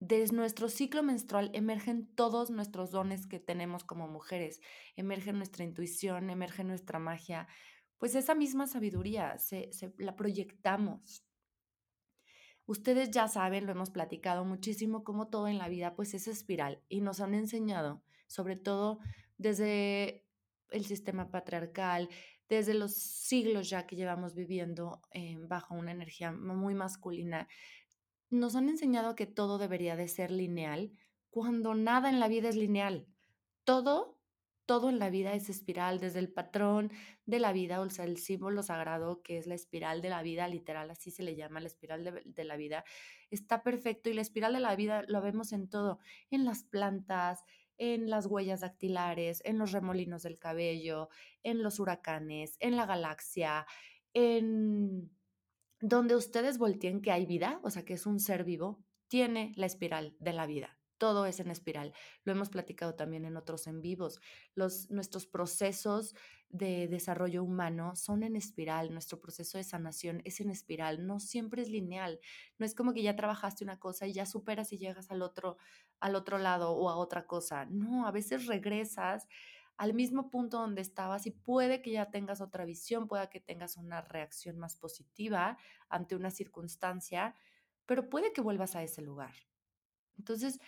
Desde 0.00 0.34
nuestro 0.34 0.68
ciclo 0.68 1.02
menstrual 1.02 1.50
emergen 1.54 2.12
todos 2.14 2.50
nuestros 2.50 2.90
dones 2.90 3.26
que 3.26 3.40
tenemos 3.40 3.84
como 3.84 4.08
mujeres, 4.08 4.60
emerge 4.96 5.32
nuestra 5.32 5.64
intuición, 5.64 6.28
emerge 6.28 6.64
nuestra 6.64 6.98
magia, 6.98 7.48
pues 7.98 8.14
esa 8.14 8.34
misma 8.34 8.66
sabiduría 8.66 9.38
se, 9.38 9.70
la 9.98 10.16
proyectamos. 10.16 11.23
Ustedes 12.66 13.10
ya 13.10 13.28
saben, 13.28 13.66
lo 13.66 13.72
hemos 13.72 13.90
platicado 13.90 14.44
muchísimo, 14.44 15.04
como 15.04 15.28
todo 15.28 15.48
en 15.48 15.58
la 15.58 15.68
vida 15.68 15.94
pues 15.94 16.14
es 16.14 16.28
espiral 16.28 16.82
y 16.88 17.00
nos 17.00 17.20
han 17.20 17.34
enseñado, 17.34 18.02
sobre 18.26 18.56
todo 18.56 19.00
desde 19.36 20.24
el 20.70 20.84
sistema 20.86 21.30
patriarcal, 21.30 22.08
desde 22.48 22.74
los 22.74 22.94
siglos 22.94 23.68
ya 23.68 23.86
que 23.86 23.96
llevamos 23.96 24.34
viviendo 24.34 25.02
eh, 25.12 25.36
bajo 25.40 25.74
una 25.74 25.92
energía 25.92 26.32
muy 26.32 26.74
masculina, 26.74 27.48
nos 28.30 28.56
han 28.56 28.68
enseñado 28.68 29.14
que 29.14 29.26
todo 29.26 29.58
debería 29.58 29.96
de 29.96 30.08
ser 30.08 30.30
lineal 30.30 30.92
cuando 31.30 31.74
nada 31.74 32.08
en 32.08 32.20
la 32.20 32.28
vida 32.28 32.48
es 32.48 32.56
lineal. 32.56 33.06
Todo, 33.64 34.13
todo 34.66 34.88
en 34.88 34.98
la 34.98 35.10
vida 35.10 35.34
es 35.34 35.48
espiral, 35.48 36.00
desde 36.00 36.18
el 36.18 36.32
patrón 36.32 36.90
de 37.26 37.38
la 37.38 37.52
vida, 37.52 37.80
o 37.80 37.90
sea, 37.90 38.04
el 38.04 38.18
símbolo 38.18 38.62
sagrado 38.62 39.22
que 39.22 39.38
es 39.38 39.46
la 39.46 39.54
espiral 39.54 40.02
de 40.02 40.10
la 40.10 40.22
vida, 40.22 40.48
literal, 40.48 40.90
así 40.90 41.10
se 41.10 41.22
le 41.22 41.36
llama, 41.36 41.60
la 41.60 41.66
espiral 41.66 42.04
de, 42.04 42.22
de 42.24 42.44
la 42.44 42.56
vida, 42.56 42.84
está 43.30 43.62
perfecto 43.62 44.10
y 44.10 44.14
la 44.14 44.22
espiral 44.22 44.54
de 44.54 44.60
la 44.60 44.76
vida 44.76 45.04
lo 45.08 45.20
vemos 45.20 45.52
en 45.52 45.68
todo, 45.68 45.98
en 46.30 46.44
las 46.44 46.64
plantas, 46.64 47.44
en 47.76 48.08
las 48.08 48.26
huellas 48.26 48.60
dactilares, 48.60 49.42
en 49.44 49.58
los 49.58 49.72
remolinos 49.72 50.22
del 50.22 50.38
cabello, 50.38 51.08
en 51.42 51.62
los 51.62 51.80
huracanes, 51.80 52.56
en 52.60 52.76
la 52.76 52.86
galaxia, 52.86 53.66
en 54.12 55.10
donde 55.80 56.16
ustedes 56.16 56.58
volteen 56.58 57.02
que 57.02 57.10
hay 57.10 57.26
vida, 57.26 57.60
o 57.62 57.70
sea, 57.70 57.84
que 57.84 57.94
es 57.94 58.06
un 58.06 58.20
ser 58.20 58.44
vivo, 58.44 58.82
tiene 59.08 59.52
la 59.56 59.66
espiral 59.66 60.16
de 60.18 60.32
la 60.32 60.46
vida. 60.46 60.78
Todo 60.98 61.26
es 61.26 61.40
en 61.40 61.50
espiral. 61.50 61.92
Lo 62.24 62.32
hemos 62.32 62.48
platicado 62.48 62.94
también 62.94 63.24
en 63.24 63.36
otros 63.36 63.66
en 63.66 63.82
vivos. 63.82 64.20
Los, 64.54 64.90
nuestros 64.90 65.26
procesos 65.26 66.14
de 66.48 66.86
desarrollo 66.88 67.42
humano 67.42 67.96
son 67.96 68.22
en 68.22 68.36
espiral. 68.36 68.92
Nuestro 68.92 69.20
proceso 69.20 69.58
de 69.58 69.64
sanación 69.64 70.22
es 70.24 70.40
en 70.40 70.50
espiral. 70.50 71.06
No 71.06 71.20
siempre 71.20 71.62
es 71.62 71.68
lineal. 71.68 72.20
No 72.58 72.66
es 72.66 72.74
como 72.74 72.92
que 72.94 73.02
ya 73.02 73.16
trabajaste 73.16 73.64
una 73.64 73.78
cosa 73.78 74.06
y 74.06 74.12
ya 74.12 74.26
superas 74.26 74.72
y 74.72 74.78
llegas 74.78 75.10
al 75.10 75.22
otro, 75.22 75.56
al 76.00 76.14
otro 76.14 76.38
lado 76.38 76.72
o 76.72 76.88
a 76.88 76.96
otra 76.96 77.26
cosa. 77.26 77.66
No, 77.66 78.06
a 78.06 78.12
veces 78.12 78.46
regresas 78.46 79.26
al 79.76 79.94
mismo 79.94 80.30
punto 80.30 80.58
donde 80.58 80.82
estabas 80.82 81.26
y 81.26 81.30
puede 81.32 81.82
que 81.82 81.90
ya 81.90 82.10
tengas 82.10 82.40
otra 82.40 82.64
visión, 82.64 83.08
pueda 83.08 83.28
que 83.28 83.40
tengas 83.40 83.76
una 83.76 84.00
reacción 84.02 84.58
más 84.58 84.76
positiva 84.76 85.58
ante 85.88 86.14
una 86.14 86.30
circunstancia, 86.30 87.34
pero 87.86 88.08
puede 88.08 88.32
que 88.32 88.40
vuelvas 88.40 88.76
a 88.76 88.82
ese 88.82 89.02
lugar. 89.02 89.34
Entonces, 90.16 90.60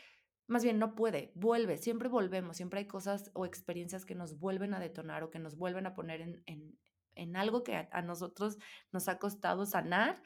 más 0.46 0.62
bien 0.62 0.78
no 0.78 0.94
puede, 0.94 1.32
vuelve, 1.34 1.76
siempre 1.76 2.08
volvemos, 2.08 2.56
siempre 2.56 2.80
hay 2.80 2.86
cosas 2.86 3.30
o 3.34 3.46
experiencias 3.46 4.04
que 4.04 4.14
nos 4.14 4.38
vuelven 4.38 4.74
a 4.74 4.80
detonar 4.80 5.24
o 5.24 5.30
que 5.30 5.38
nos 5.38 5.56
vuelven 5.56 5.86
a 5.86 5.94
poner 5.94 6.20
en, 6.20 6.78
en, 7.14 7.36
algo 7.36 7.64
que 7.64 7.88
a, 7.90 8.02
nosotros 8.02 8.58
nos 8.92 9.08
ha 9.08 9.18
costado 9.18 9.66
sanar. 9.66 10.22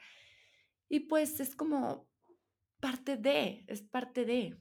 Y 0.89 1.01
pues 1.01 1.39
es 1.39 1.55
como 1.55 2.07
parte 2.79 3.17
de, 3.17 3.63
es 3.67 3.81
parte 3.81 4.25
de. 4.25 4.59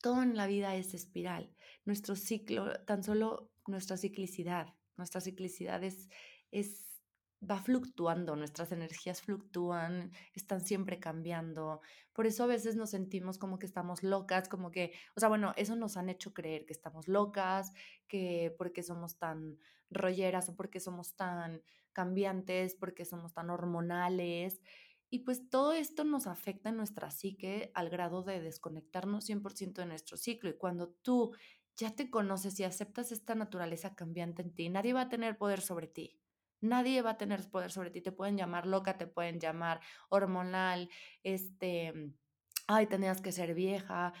Todo 0.00 0.22
en 0.22 0.36
la 0.36 0.46
vida 0.46 0.76
es 0.76 0.94
espiral. 0.94 1.52
Nuestro 1.84 2.14
ciclo, 2.14 2.72
tan 2.84 3.02
solo 3.02 3.50
nuestra 3.66 3.96
ciclicidad, 3.96 4.74
nuestra 4.96 5.20
ciclicidad 5.20 5.82
es, 5.82 6.08
es, 6.52 6.87
va 7.42 7.58
fluctuando, 7.60 8.36
nuestras 8.36 8.72
energías 8.72 9.22
fluctúan, 9.22 10.12
están 10.34 10.60
siempre 10.60 10.98
cambiando. 10.98 11.80
Por 12.12 12.26
eso 12.26 12.44
a 12.44 12.46
veces 12.48 12.76
nos 12.76 12.90
sentimos 12.90 13.38
como 13.38 13.58
que 13.58 13.66
estamos 13.66 14.02
locas, 14.02 14.48
como 14.48 14.70
que, 14.70 14.92
o 15.14 15.20
sea, 15.20 15.28
bueno, 15.28 15.52
eso 15.56 15.76
nos 15.76 15.96
han 15.96 16.08
hecho 16.08 16.34
creer 16.34 16.66
que 16.66 16.72
estamos 16.72 17.06
locas, 17.08 17.72
que 18.08 18.54
porque 18.58 18.82
somos 18.82 19.18
tan 19.18 19.58
rolleras 19.90 20.48
o 20.48 20.56
porque 20.56 20.80
somos 20.80 21.14
tan 21.14 21.62
cambiantes, 21.92 22.74
porque 22.74 23.04
somos 23.04 23.32
tan 23.34 23.50
hormonales. 23.50 24.60
Y 25.10 25.20
pues 25.20 25.48
todo 25.48 25.72
esto 25.72 26.04
nos 26.04 26.26
afecta 26.26 26.68
en 26.68 26.76
nuestra 26.76 27.10
psique 27.10 27.70
al 27.74 27.88
grado 27.88 28.22
de 28.22 28.40
desconectarnos 28.40 29.24
100% 29.26 29.80
de 29.80 29.86
nuestro 29.86 30.16
ciclo. 30.16 30.50
Y 30.50 30.58
cuando 30.58 30.88
tú 30.90 31.32
ya 31.76 31.94
te 31.94 32.10
conoces 32.10 32.58
y 32.60 32.64
aceptas 32.64 33.12
esta 33.12 33.34
naturaleza 33.34 33.94
cambiante 33.94 34.42
en 34.42 34.54
ti, 34.54 34.68
nadie 34.68 34.92
va 34.92 35.02
a 35.02 35.08
tener 35.08 35.38
poder 35.38 35.60
sobre 35.60 35.86
ti. 35.86 36.17
Nadie 36.60 37.02
va 37.02 37.10
a 37.10 37.18
tener 37.18 37.48
poder 37.50 37.70
sobre 37.70 37.90
ti. 37.90 38.00
Te 38.00 38.12
pueden 38.12 38.36
llamar 38.36 38.66
loca, 38.66 38.98
te 38.98 39.06
pueden 39.06 39.38
llamar 39.38 39.80
hormonal, 40.08 40.88
este, 41.22 42.12
ay, 42.66 42.86
tenías 42.86 43.20
que 43.20 43.32
ser 43.32 43.54
vieja, 43.54 44.12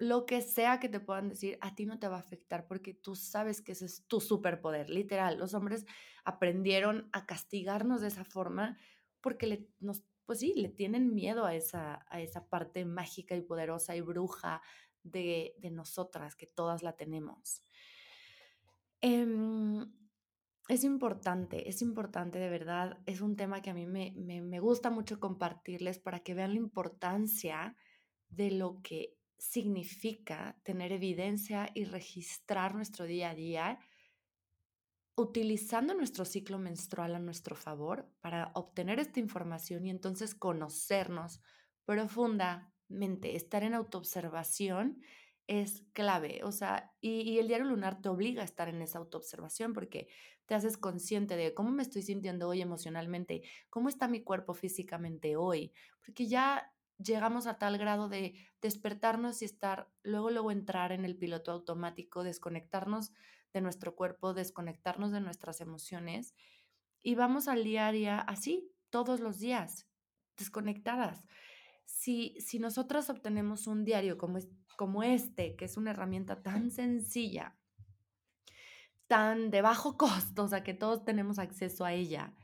lo 0.00 0.24
que 0.24 0.40
sea 0.40 0.80
que 0.80 0.88
te 0.88 0.98
puedan 0.98 1.28
decir, 1.28 1.58
a 1.60 1.74
ti 1.74 1.84
no 1.84 1.98
te 1.98 2.08
va 2.08 2.16
a 2.16 2.20
afectar 2.20 2.66
porque 2.66 2.94
tú 2.94 3.14
sabes 3.14 3.60
que 3.60 3.72
ese 3.72 3.84
es 3.84 4.06
tu 4.06 4.18
superpoder. 4.18 4.88
Literal, 4.88 5.38
los 5.38 5.52
hombres 5.52 5.84
aprendieron 6.24 7.10
a 7.12 7.26
castigarnos 7.26 8.00
de 8.00 8.08
esa 8.08 8.24
forma 8.24 8.78
porque 9.20 9.46
le, 9.46 9.68
pues 10.24 10.38
sí, 10.38 10.54
le 10.56 10.70
tienen 10.70 11.14
miedo 11.14 11.44
a 11.44 11.54
esa, 11.54 12.06
a 12.08 12.22
esa 12.22 12.48
parte 12.48 12.86
mágica 12.86 13.36
y 13.36 13.42
poderosa 13.42 13.94
y 13.94 14.00
bruja 14.00 14.62
de, 15.02 15.54
nosotras, 15.70 16.34
que 16.34 16.46
todas 16.46 16.82
la 16.82 16.96
tenemos. 16.96 17.62
Em, 19.02 19.92
es 20.70 20.84
importante, 20.84 21.68
es 21.68 21.82
importante 21.82 22.38
de 22.38 22.48
verdad, 22.48 22.98
es 23.04 23.20
un 23.20 23.34
tema 23.34 23.60
que 23.60 23.70
a 23.70 23.74
mí 23.74 23.86
me, 23.86 24.12
me 24.14 24.60
gusta 24.60 24.88
mucho 24.88 25.18
compartirles 25.18 25.98
para 25.98 26.20
que 26.20 26.32
vean 26.32 26.52
la 26.52 26.58
importancia 26.58 27.76
de 28.28 28.52
lo 28.52 28.80
que 28.80 29.16
significa 29.36 30.56
tener 30.62 30.92
evidencia 30.92 31.70
y 31.74 31.84
registrar 31.84 32.76
nuestro 32.76 33.06
día 33.06 33.30
a 33.30 33.34
día 33.34 33.78
utilizando 35.16 35.92
nuestro 35.92 36.24
ciclo 36.24 36.58
menstrual 36.58 37.16
a 37.16 37.18
nuestro 37.18 37.56
favor 37.56 38.08
para 38.20 38.52
obtener 38.54 39.00
esta 39.00 39.18
información 39.18 39.86
y 39.86 39.90
entonces 39.90 40.36
conocernos 40.36 41.40
profundamente, 41.84 43.34
estar 43.34 43.64
en 43.64 43.74
autoobservación 43.74 45.02
es 45.50 45.82
clave, 45.94 46.42
o 46.44 46.52
sea, 46.52 46.92
y, 47.00 47.40
el 47.40 47.48
diario 47.48 47.66
lunar 47.66 48.00
te 48.00 48.08
obliga 48.08 48.42
a 48.42 48.44
estar 48.44 48.68
en 48.68 48.82
esa 48.82 49.00
autoobservación 49.00 49.72
porque 49.72 50.06
te 50.46 50.54
haces 50.54 50.76
consciente 50.76 51.36
de 51.36 51.54
cómo 51.54 51.72
me 51.72 51.82
estoy 51.82 52.02
sintiendo 52.02 52.46
hoy 52.46 52.62
emocionalmente, 52.62 53.42
cómo 53.68 53.88
está 53.88 54.06
mi 54.06 54.22
cuerpo 54.22 54.54
físicamente 54.54 55.34
hoy, 55.34 55.72
porque 56.06 56.28
ya 56.28 56.72
llegamos 56.98 57.48
a 57.48 57.58
tal 57.58 57.78
grado 57.78 58.08
de 58.08 58.36
despertarnos 58.62 59.42
y 59.42 59.46
estar, 59.46 59.90
luego, 60.04 60.30
luego 60.30 60.52
entrar 60.52 60.92
en 60.92 61.04
el 61.04 61.16
piloto 61.16 61.50
automático, 61.50 62.22
desconectarnos 62.22 63.10
de 63.52 63.60
nuestro 63.60 63.96
cuerpo, 63.96 64.34
desconectarnos 64.34 65.10
de 65.10 65.20
nuestras 65.20 65.60
emociones 65.60 66.32
y 67.02 67.16
vamos 67.16 67.48
al 67.48 67.64
día 67.64 67.88
a 67.88 67.92
día 67.92 68.20
así, 68.20 68.70
todos 68.88 69.18
los 69.18 69.40
días, 69.40 69.88
desconectadas. 70.36 71.24
Si, 71.90 72.36
si 72.40 72.58
nosotras 72.58 73.10
obtenemos 73.10 73.66
un 73.66 73.84
diario 73.84 74.16
como, 74.16 74.38
como 74.76 75.02
este, 75.02 75.56
que 75.56 75.64
es 75.64 75.76
una 75.76 75.90
herramienta 75.90 76.42
tan 76.42 76.70
sencilla, 76.70 77.58
tan 79.06 79.50
de 79.50 79.60
bajo 79.60 79.96
costo, 79.98 80.44
o 80.44 80.48
sea, 80.48 80.62
que 80.62 80.74
todos 80.74 81.04
tenemos 81.04 81.38
acceso 81.38 81.84
a 81.84 81.92
ella, 81.92 82.34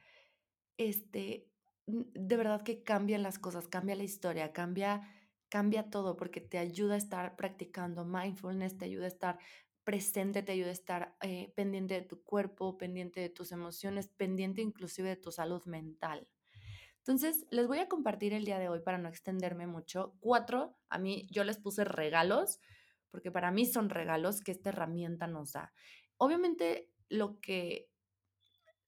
este, 0.76 1.48
de 1.86 2.36
verdad 2.36 2.62
que 2.62 2.82
cambian 2.82 3.22
las 3.22 3.38
cosas, 3.38 3.68
cambia 3.68 3.94
la 3.94 4.04
historia, 4.04 4.52
cambia, 4.52 5.08
cambia 5.48 5.88
todo, 5.88 6.16
porque 6.16 6.40
te 6.40 6.58
ayuda 6.58 6.94
a 6.94 6.98
estar 6.98 7.36
practicando 7.36 8.04
mindfulness, 8.04 8.76
te 8.76 8.84
ayuda 8.84 9.04
a 9.04 9.08
estar 9.08 9.38
presente 9.86 10.42
te 10.42 10.50
ayuda 10.50 10.70
a 10.70 10.72
estar 10.72 11.16
eh, 11.22 11.52
pendiente 11.54 11.94
de 11.94 12.02
tu 12.02 12.24
cuerpo, 12.24 12.76
pendiente 12.76 13.20
de 13.20 13.28
tus 13.28 13.52
emociones, 13.52 14.08
pendiente 14.08 14.60
inclusive 14.60 15.10
de 15.10 15.16
tu 15.16 15.30
salud 15.30 15.64
mental. 15.64 16.26
Entonces, 17.06 17.46
les 17.50 17.68
voy 17.68 17.78
a 17.78 17.88
compartir 17.88 18.34
el 18.34 18.44
día 18.44 18.58
de 18.58 18.68
hoy 18.68 18.80
para 18.80 18.98
no 18.98 19.08
extenderme 19.08 19.68
mucho. 19.68 20.16
Cuatro, 20.18 20.76
a 20.88 20.98
mí 20.98 21.28
yo 21.30 21.44
les 21.44 21.56
puse 21.56 21.84
regalos, 21.84 22.58
porque 23.12 23.30
para 23.30 23.52
mí 23.52 23.64
son 23.64 23.90
regalos 23.90 24.40
que 24.40 24.50
esta 24.50 24.70
herramienta 24.70 25.28
nos 25.28 25.52
da. 25.52 25.72
Obviamente, 26.16 26.90
lo 27.08 27.40
que, 27.40 27.92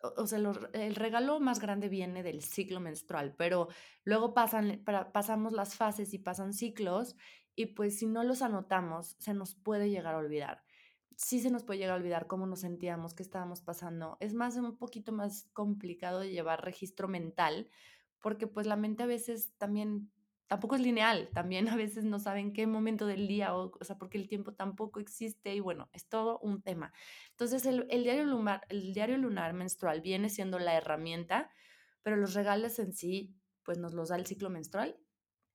o, 0.00 0.26
sea, 0.26 0.40
el 0.72 0.96
regalo 0.96 1.38
más 1.38 1.60
grande 1.60 1.88
viene 1.88 2.24
del 2.24 2.42
ciclo 2.42 2.80
menstrual, 2.80 3.36
pero 3.38 3.68
luego 4.02 4.34
pasan, 4.34 4.82
pasamos 5.12 5.52
las 5.52 5.76
fases 5.76 6.12
y 6.12 6.18
pasan 6.18 6.54
ciclos 6.54 7.14
y 7.54 7.66
pues 7.66 8.00
si 8.00 8.06
no 8.06 8.24
los 8.24 8.42
anotamos, 8.42 9.14
se 9.20 9.32
nos 9.32 9.54
puede 9.54 9.90
llegar 9.90 10.16
a 10.16 10.18
olvidar. 10.18 10.64
sí 11.16 11.40
se 11.40 11.50
nos 11.50 11.62
puede 11.62 11.78
llegar 11.78 11.94
a 11.94 11.98
olvidar 11.98 12.26
cómo 12.26 12.46
nos 12.46 12.60
sentíamos, 12.60 13.14
qué 13.14 13.22
estábamos 13.22 13.60
pasando. 13.60 14.16
Es 14.18 14.34
más, 14.34 14.56
un 14.56 14.76
poquito 14.76 15.12
más 15.12 15.48
complicado 15.52 16.20
de 16.20 16.30
llevar 16.30 16.64
registro 16.64 17.06
mental, 17.08 17.68
porque 18.20 18.46
pues 18.46 18.66
la 18.66 18.76
mente 18.76 19.02
a 19.02 19.06
veces 19.06 19.52
también 19.58 20.10
tampoco 20.48 20.74
es 20.74 20.80
lineal, 20.80 21.28
también 21.32 21.68
a 21.68 21.76
veces 21.76 22.04
no 22.04 22.18
saben 22.18 22.52
qué 22.52 22.66
momento 22.66 23.06
del 23.06 23.28
día, 23.28 23.54
o, 23.54 23.70
o 23.78 23.84
sea, 23.84 23.98
porque 23.98 24.18
el 24.18 24.28
tiempo 24.28 24.54
tampoco 24.54 24.98
existe 24.98 25.54
y 25.54 25.60
bueno, 25.60 25.88
es 25.92 26.08
todo 26.08 26.38
un 26.40 26.62
tema. 26.62 26.92
Entonces, 27.30 27.66
el, 27.66 27.86
diario 27.86 28.24
lunar, 28.24 28.62
el 28.68 28.94
diario 28.94 29.18
lunar 29.18 29.52
menstrual 29.52 30.00
viene 30.00 30.30
siendo 30.30 30.58
la 30.58 30.74
herramienta, 30.74 31.50
pero 32.02 32.16
los 32.16 32.34
regales 32.34 32.78
en 32.78 32.94
sí, 32.94 33.36
pues 33.62 33.78
nos 33.78 33.92
los 33.92 34.08
da 34.08 34.16
el 34.16 34.26
ciclo 34.26 34.48
menstrual 34.48 34.98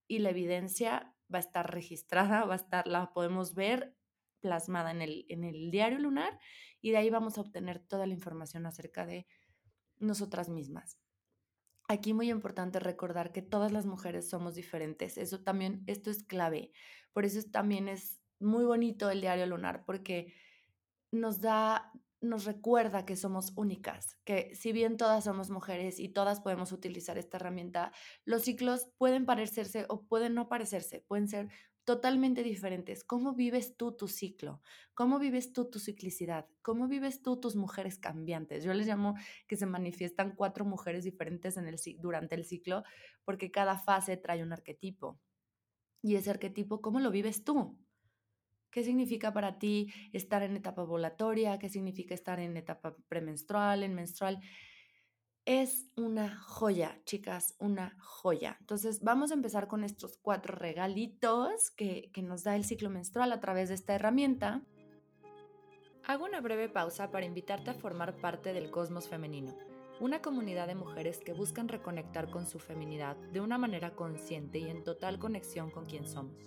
y 0.06 0.20
la 0.20 0.30
evidencia 0.30 1.12
va 1.32 1.38
a 1.38 1.40
estar 1.40 1.72
registrada, 1.72 2.44
va 2.44 2.54
a 2.54 2.56
estar, 2.56 2.86
la 2.86 3.12
podemos 3.12 3.54
ver 3.54 3.96
plasmada 4.40 4.92
en 4.92 5.02
el, 5.02 5.26
en 5.28 5.42
el 5.42 5.70
diario 5.70 5.98
lunar 5.98 6.38
y 6.80 6.92
de 6.92 6.98
ahí 6.98 7.10
vamos 7.10 7.36
a 7.36 7.40
obtener 7.40 7.80
toda 7.80 8.06
la 8.06 8.12
información 8.12 8.66
acerca 8.66 9.06
de 9.06 9.26
nosotras 9.98 10.48
mismas. 10.48 10.98
Aquí 11.88 12.14
muy 12.14 12.30
importante 12.30 12.80
recordar 12.80 13.32
que 13.32 13.42
todas 13.42 13.72
las 13.72 13.86
mujeres 13.86 14.28
somos 14.28 14.54
diferentes. 14.54 15.18
Eso 15.18 15.42
también, 15.42 15.82
esto 15.86 16.10
es 16.10 16.22
clave. 16.22 16.72
Por 17.12 17.24
eso 17.24 17.40
también 17.50 17.88
es 17.88 18.20
muy 18.40 18.64
bonito 18.64 19.10
el 19.10 19.20
diario 19.20 19.46
lunar, 19.46 19.84
porque 19.84 20.34
nos 21.12 21.40
da 21.40 21.92
nos 22.24 22.44
recuerda 22.44 23.04
que 23.04 23.16
somos 23.16 23.52
únicas, 23.54 24.16
que 24.24 24.54
si 24.54 24.72
bien 24.72 24.96
todas 24.96 25.24
somos 25.24 25.50
mujeres 25.50 26.00
y 26.00 26.08
todas 26.08 26.40
podemos 26.40 26.72
utilizar 26.72 27.18
esta 27.18 27.36
herramienta, 27.36 27.92
los 28.24 28.42
ciclos 28.42 28.90
pueden 28.98 29.26
parecerse 29.26 29.86
o 29.88 30.06
pueden 30.06 30.34
no 30.34 30.48
parecerse, 30.48 31.04
pueden 31.06 31.28
ser 31.28 31.48
totalmente 31.84 32.42
diferentes. 32.42 33.04
¿Cómo 33.04 33.34
vives 33.34 33.76
tú 33.76 33.96
tu 33.96 34.08
ciclo? 34.08 34.62
¿Cómo 34.94 35.18
vives 35.18 35.52
tú 35.52 35.70
tu 35.70 35.78
ciclicidad? 35.78 36.46
¿Cómo 36.62 36.88
vives 36.88 37.22
tú 37.22 37.38
tus 37.40 37.56
mujeres 37.56 37.98
cambiantes? 37.98 38.64
Yo 38.64 38.74
les 38.74 38.86
llamo 38.86 39.14
que 39.46 39.56
se 39.56 39.66
manifiestan 39.66 40.34
cuatro 40.34 40.64
mujeres 40.64 41.04
diferentes 41.04 41.56
durante 42.00 42.34
el 42.34 42.44
ciclo 42.44 42.82
porque 43.24 43.50
cada 43.50 43.78
fase 43.78 44.16
trae 44.16 44.42
un 44.42 44.52
arquetipo. 44.52 45.20
Y 46.02 46.16
ese 46.16 46.30
arquetipo, 46.30 46.80
¿cómo 46.80 47.00
lo 47.00 47.10
vives 47.10 47.44
tú? 47.44 47.78
¿Qué 48.70 48.82
significa 48.82 49.32
para 49.32 49.58
ti 49.58 49.92
estar 50.12 50.42
en 50.42 50.56
etapa 50.56 50.82
ovulatoria? 50.82 51.58
¿Qué 51.58 51.68
significa 51.68 52.14
estar 52.14 52.40
en 52.40 52.56
etapa 52.56 52.96
premenstrual, 53.08 53.82
en 53.84 53.94
menstrual? 53.94 54.40
Es 55.46 55.90
una 55.96 56.38
joya, 56.38 56.98
chicas, 57.04 57.54
una 57.58 57.98
joya. 58.00 58.56
Entonces, 58.60 59.02
vamos 59.02 59.30
a 59.30 59.34
empezar 59.34 59.68
con 59.68 59.84
estos 59.84 60.16
cuatro 60.16 60.56
regalitos 60.56 61.70
que, 61.70 62.10
que 62.14 62.22
nos 62.22 62.44
da 62.44 62.56
el 62.56 62.64
ciclo 62.64 62.88
menstrual 62.88 63.30
a 63.30 63.40
través 63.40 63.68
de 63.68 63.74
esta 63.74 63.94
herramienta. 63.94 64.62
Hago 66.06 66.24
una 66.24 66.40
breve 66.40 66.70
pausa 66.70 67.10
para 67.10 67.26
invitarte 67.26 67.68
a 67.70 67.74
formar 67.74 68.16
parte 68.16 68.54
del 68.54 68.70
Cosmos 68.70 69.08
Femenino, 69.08 69.54
una 70.00 70.22
comunidad 70.22 70.66
de 70.66 70.76
mujeres 70.76 71.20
que 71.20 71.34
buscan 71.34 71.68
reconectar 71.68 72.30
con 72.30 72.46
su 72.46 72.58
feminidad 72.58 73.16
de 73.16 73.40
una 73.40 73.58
manera 73.58 73.94
consciente 73.94 74.58
y 74.58 74.70
en 74.70 74.82
total 74.82 75.18
conexión 75.18 75.70
con 75.70 75.84
quien 75.84 76.06
somos. 76.06 76.38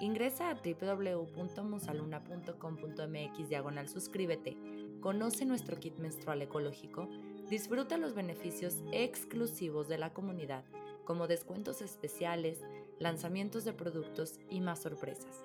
Ingresa 0.00 0.50
a 0.50 0.54
www.musaluna.com.mx 0.54 3.48
diagonal 3.48 3.88
suscríbete, 3.88 4.58
conoce 5.00 5.46
nuestro 5.46 5.78
kit 5.78 5.96
menstrual 5.98 6.42
ecológico, 6.42 7.08
disfruta 7.54 7.98
los 7.98 8.14
beneficios 8.14 8.82
exclusivos 8.90 9.86
de 9.86 9.96
la 9.96 10.12
comunidad, 10.12 10.64
como 11.04 11.28
descuentos 11.28 11.82
especiales, 11.82 12.60
lanzamientos 12.98 13.64
de 13.64 13.72
productos 13.72 14.40
y 14.50 14.60
más 14.60 14.82
sorpresas. 14.82 15.40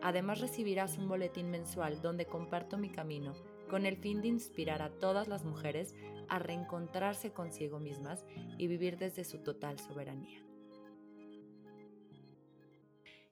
Además 0.00 0.40
recibirás 0.40 0.98
un 0.98 1.08
boletín 1.08 1.50
mensual 1.50 2.00
donde 2.00 2.26
comparto 2.26 2.78
mi 2.78 2.90
camino 2.90 3.34
con 3.68 3.86
el 3.86 3.96
fin 3.96 4.22
de 4.22 4.28
inspirar 4.28 4.82
a 4.82 4.90
todas 5.00 5.26
las 5.26 5.44
mujeres 5.44 5.96
a 6.28 6.38
reencontrarse 6.38 7.32
consigo 7.32 7.80
mismas 7.80 8.24
y 8.56 8.68
vivir 8.68 8.96
desde 8.96 9.24
su 9.24 9.38
total 9.38 9.80
soberanía. 9.80 10.40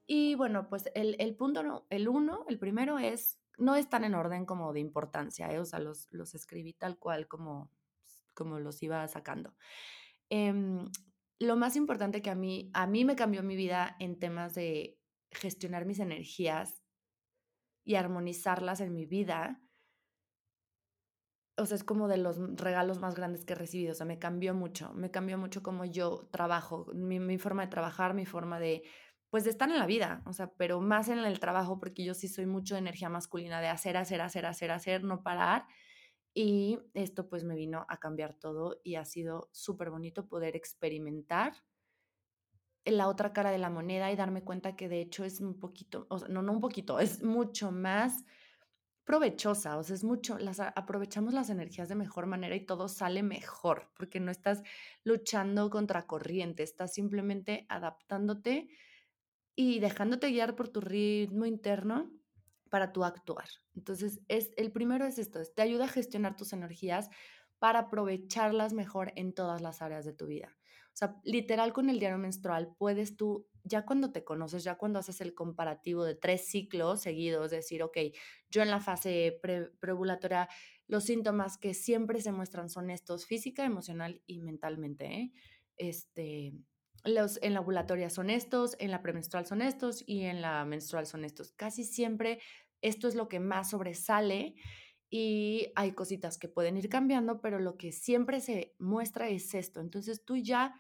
Y 0.05 0.35
bueno, 0.35 0.69
pues 0.69 0.91
el, 0.97 1.15
el 1.21 1.37
punto, 1.37 1.87
el 1.91 2.09
uno, 2.09 2.45
el 2.49 2.59
primero 2.59 2.99
es, 2.99 3.39
no 3.57 3.77
están 3.77 4.03
en 4.03 4.17
orden 4.17 4.47
como 4.47 4.73
de 4.73 4.81
importancia, 4.81 5.53
¿eh? 5.53 5.61
o 5.61 5.65
sea, 5.65 5.79
los, 5.79 6.09
los 6.11 6.35
escribí 6.35 6.73
tal 6.73 6.99
cual 6.99 7.29
como, 7.29 7.71
como 8.37 8.61
los 8.61 8.81
iba 8.85 9.09
sacando. 9.09 9.57
Eh, 10.31 10.55
lo 11.39 11.57
más 11.57 11.77
importante 11.77 12.23
que 12.23 12.31
a 12.31 12.35
mí, 12.35 12.71
a 12.73 12.87
mí 12.87 13.05
me 13.05 13.17
cambió 13.17 13.43
mi 13.43 13.57
vida 13.57 13.97
en 13.99 14.19
temas 14.19 14.55
de 14.55 14.99
gestionar 15.31 15.85
mis 15.85 15.99
energías 15.99 16.83
y 17.85 17.97
armonizarlas 17.97 18.81
en 18.81 18.93
mi 18.95 19.07
vida, 19.07 19.61
o 21.59 21.65
sea, 21.65 21.77
es 21.77 21.85
como 21.85 22.09
de 22.09 22.19
los 22.19 22.39
regalos 22.57 22.99
más 22.99 23.15
grandes 23.15 23.45
que 23.45 23.55
he 23.55 23.57
recibido, 23.57 23.93
o 23.93 23.95
sea, 23.95 24.07
me 24.07 24.19
cambió 24.19 24.55
mucho, 24.55 24.93
me 24.93 25.11
cambió 25.11 25.39
mucho 25.39 25.63
como 25.63 25.85
yo 25.85 26.29
trabajo, 26.31 26.87
mi, 26.95 27.19
mi 27.19 27.39
forma 27.39 27.63
de 27.63 27.69
trabajar, 27.69 28.15
mi 28.15 28.27
forma 28.27 28.59
de 28.59 28.83
pues 29.31 29.47
están 29.47 29.71
en 29.71 29.79
la 29.79 29.87
vida, 29.87 30.23
o 30.27 30.33
sea, 30.33 30.53
pero 30.57 30.81
más 30.81 31.09
en 31.09 31.19
el 31.19 31.41
trabajo, 31.41 31.79
porque 31.79 32.05
yo 32.05 32.15
sí 32.15 32.29
soy 32.29 32.47
mucho 32.47 32.75
de 32.75 32.81
energía 32.81 33.09
masculina, 33.09 33.61
de 33.61 33.69
hacer, 33.69 33.97
hacer, 33.97 34.21
hacer, 34.21 34.47
hacer, 34.47 34.71
hacer, 34.71 35.03
no 35.05 35.23
parar. 35.23 35.67
Y 36.39 36.79
esto 36.93 37.31
pues 37.31 37.45
me 37.45 37.57
vino 37.57 37.87
a 37.89 37.97
cambiar 37.97 38.35
todo 38.35 38.79
y 38.85 38.97
ha 38.97 39.07
sido 39.07 39.49
súper 39.53 39.89
bonito 39.89 40.29
poder 40.29 40.55
experimentar 40.55 41.55
la 42.85 43.09
otra 43.09 43.33
cara 43.33 43.51
de 43.51 43.57
la 43.57 43.71
moneda 43.71 44.13
y 44.13 44.17
darme 44.17 44.45
cuenta 44.45 44.77
que 44.77 44.91
de 44.91 45.01
hecho 45.01 45.25
es 45.25 45.41
un 45.41 45.59
poquito, 45.59 46.07
o 46.11 46.19
sea, 46.19 46.29
no, 46.29 46.43
no 46.43 46.53
un 46.53 46.61
poquito, 46.61 47.01
es 47.01 47.23
mucho 47.23 47.73
más 47.73 48.23
provechosa, 49.05 49.79
o 49.79 49.83
sea, 49.83 49.95
es 49.97 50.05
mucho, 50.05 50.39
las 50.39 50.61
aprovechamos 50.61 51.33
las 51.33 51.49
energías 51.49 51.89
de 51.89 51.95
mejor 51.95 52.27
manera 52.27 52.55
y 52.55 52.67
todo 52.67 52.89
sale 52.89 53.23
mejor, 53.23 53.91
porque 53.97 54.21
no 54.21 54.31
estás 54.31 54.63
luchando 55.05 55.71
contra 55.71 56.07
corriente, 56.07 56.63
estás 56.63 56.93
simplemente 56.93 57.65
adaptándote 57.71 58.69
y 59.55 59.81
dejándote 59.81 60.29
guiar 60.29 60.55
por 60.55 60.69
tu 60.69 60.83
ritmo 60.83 61.47
interno 61.47 62.11
para 62.71 62.93
tu 62.93 63.05
actuar. 63.05 63.49
Entonces, 63.75 64.21
es, 64.29 64.53
el 64.57 64.73
primero 64.73 65.07
es 65.07 65.19
esto, 65.19 65.41
te 65.55 65.63
ayuda 65.63 65.85
a 65.85 65.89
gestionar 65.89 66.37
tus 66.37 66.53
energías 66.53 67.11
para 67.59 67.81
aprovecharlas 67.81 68.73
mejor 68.73 69.13
en 69.17 69.33
todas 69.35 69.63
las 69.63 69.83
áreas 69.83 70.05
de 70.05 70.13
tu 70.13 70.27
vida. 70.27 70.57
O 70.97 70.99
sea, 70.99 71.21
literal 71.25 71.75
con 71.75 71.91
el 71.91 71.99
diario 71.99 72.17
menstrual 72.17 72.75
puedes 72.79 73.17
tú, 73.17 73.47
ya 73.65 73.85
cuando 73.85 74.13
te 74.13 74.25
conoces, 74.25 74.65
ya 74.65 74.79
cuando 74.79 74.99
haces 74.99 75.21
el 75.21 75.35
comparativo 75.35 76.05
de 76.05 76.15
tres 76.15 76.49
ciclos 76.49 77.03
seguidos, 77.03 77.51
decir, 77.51 77.83
ok, 77.83 77.99
yo 78.49 78.63
en 78.63 78.71
la 78.71 78.81
fase 78.81 79.39
pre 79.43 79.71
preovulatoria, 79.79 80.49
los 80.87 81.05
síntomas 81.05 81.59
que 81.59 81.75
siempre 81.75 82.23
se 82.23 82.33
muestran 82.33 82.71
son 82.71 82.89
estos, 82.91 83.27
física, 83.27 83.65
emocional 83.67 84.23
y 84.25 84.41
mentalmente. 84.41 85.05
¿eh? 85.07 85.33
Este, 85.77 86.55
los, 87.07 87.39
en 87.43 87.55
la 87.55 87.61
ovulatoria 87.61 88.11
son 88.11 88.31
estos, 88.31 88.77
en 88.79 88.91
la 88.91 89.03
premenstrual 89.03 89.47
son 89.47 89.63
estos 89.63 90.05
y 90.07 90.23
en 90.23 90.43
la 90.43 90.65
menstrual 90.65 91.07
son 91.07 91.25
estos. 91.25 91.53
Casi 91.53 91.85
siempre 91.85 92.41
esto 92.83 93.09
es 93.09 93.15
lo 93.15 93.29
que 93.29 93.41
más 93.41 93.71
sobresale 93.71 94.55
y 95.09 95.73
hay 95.77 95.93
cositas 95.93 96.39
que 96.39 96.49
pueden 96.49 96.77
ir 96.77 96.89
cambiando, 96.89 97.41
pero 97.41 97.59
lo 97.59 97.77
que 97.77 97.93
siempre 97.93 98.41
se 98.41 98.75
muestra 98.79 99.29
es 99.29 99.55
esto. 99.55 99.81
Entonces 99.81 100.25
tú 100.25 100.37
ya, 100.37 100.75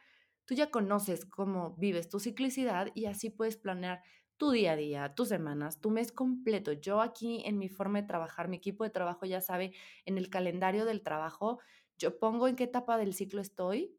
tú 0.44 0.54
ya 0.54 0.70
conoces 0.70 1.24
cómo 1.24 1.76
vives 1.76 2.08
tu 2.08 2.18
ciclicidad 2.18 2.88
y 2.94 3.06
así 3.06 3.30
puedes 3.30 3.56
planear 3.56 4.02
tu 4.36 4.50
día 4.50 4.72
a 4.72 4.76
día, 4.76 5.14
tus 5.14 5.28
semanas, 5.28 5.80
tu 5.80 5.90
mes 5.90 6.12
completo. 6.12 6.72
Yo 6.72 7.00
aquí 7.00 7.42
en 7.46 7.58
mi 7.58 7.68
forma 7.68 8.02
de 8.02 8.06
trabajar, 8.06 8.48
mi 8.48 8.58
equipo 8.58 8.84
de 8.84 8.90
trabajo 8.90 9.24
ya 9.26 9.40
sabe, 9.40 9.72
en 10.04 10.18
el 10.18 10.28
calendario 10.28 10.84
del 10.84 11.02
trabajo, 11.02 11.60
yo 11.98 12.18
pongo 12.18 12.48
en 12.48 12.56
qué 12.56 12.64
etapa 12.64 12.98
del 12.98 13.14
ciclo 13.14 13.40
estoy 13.40 13.96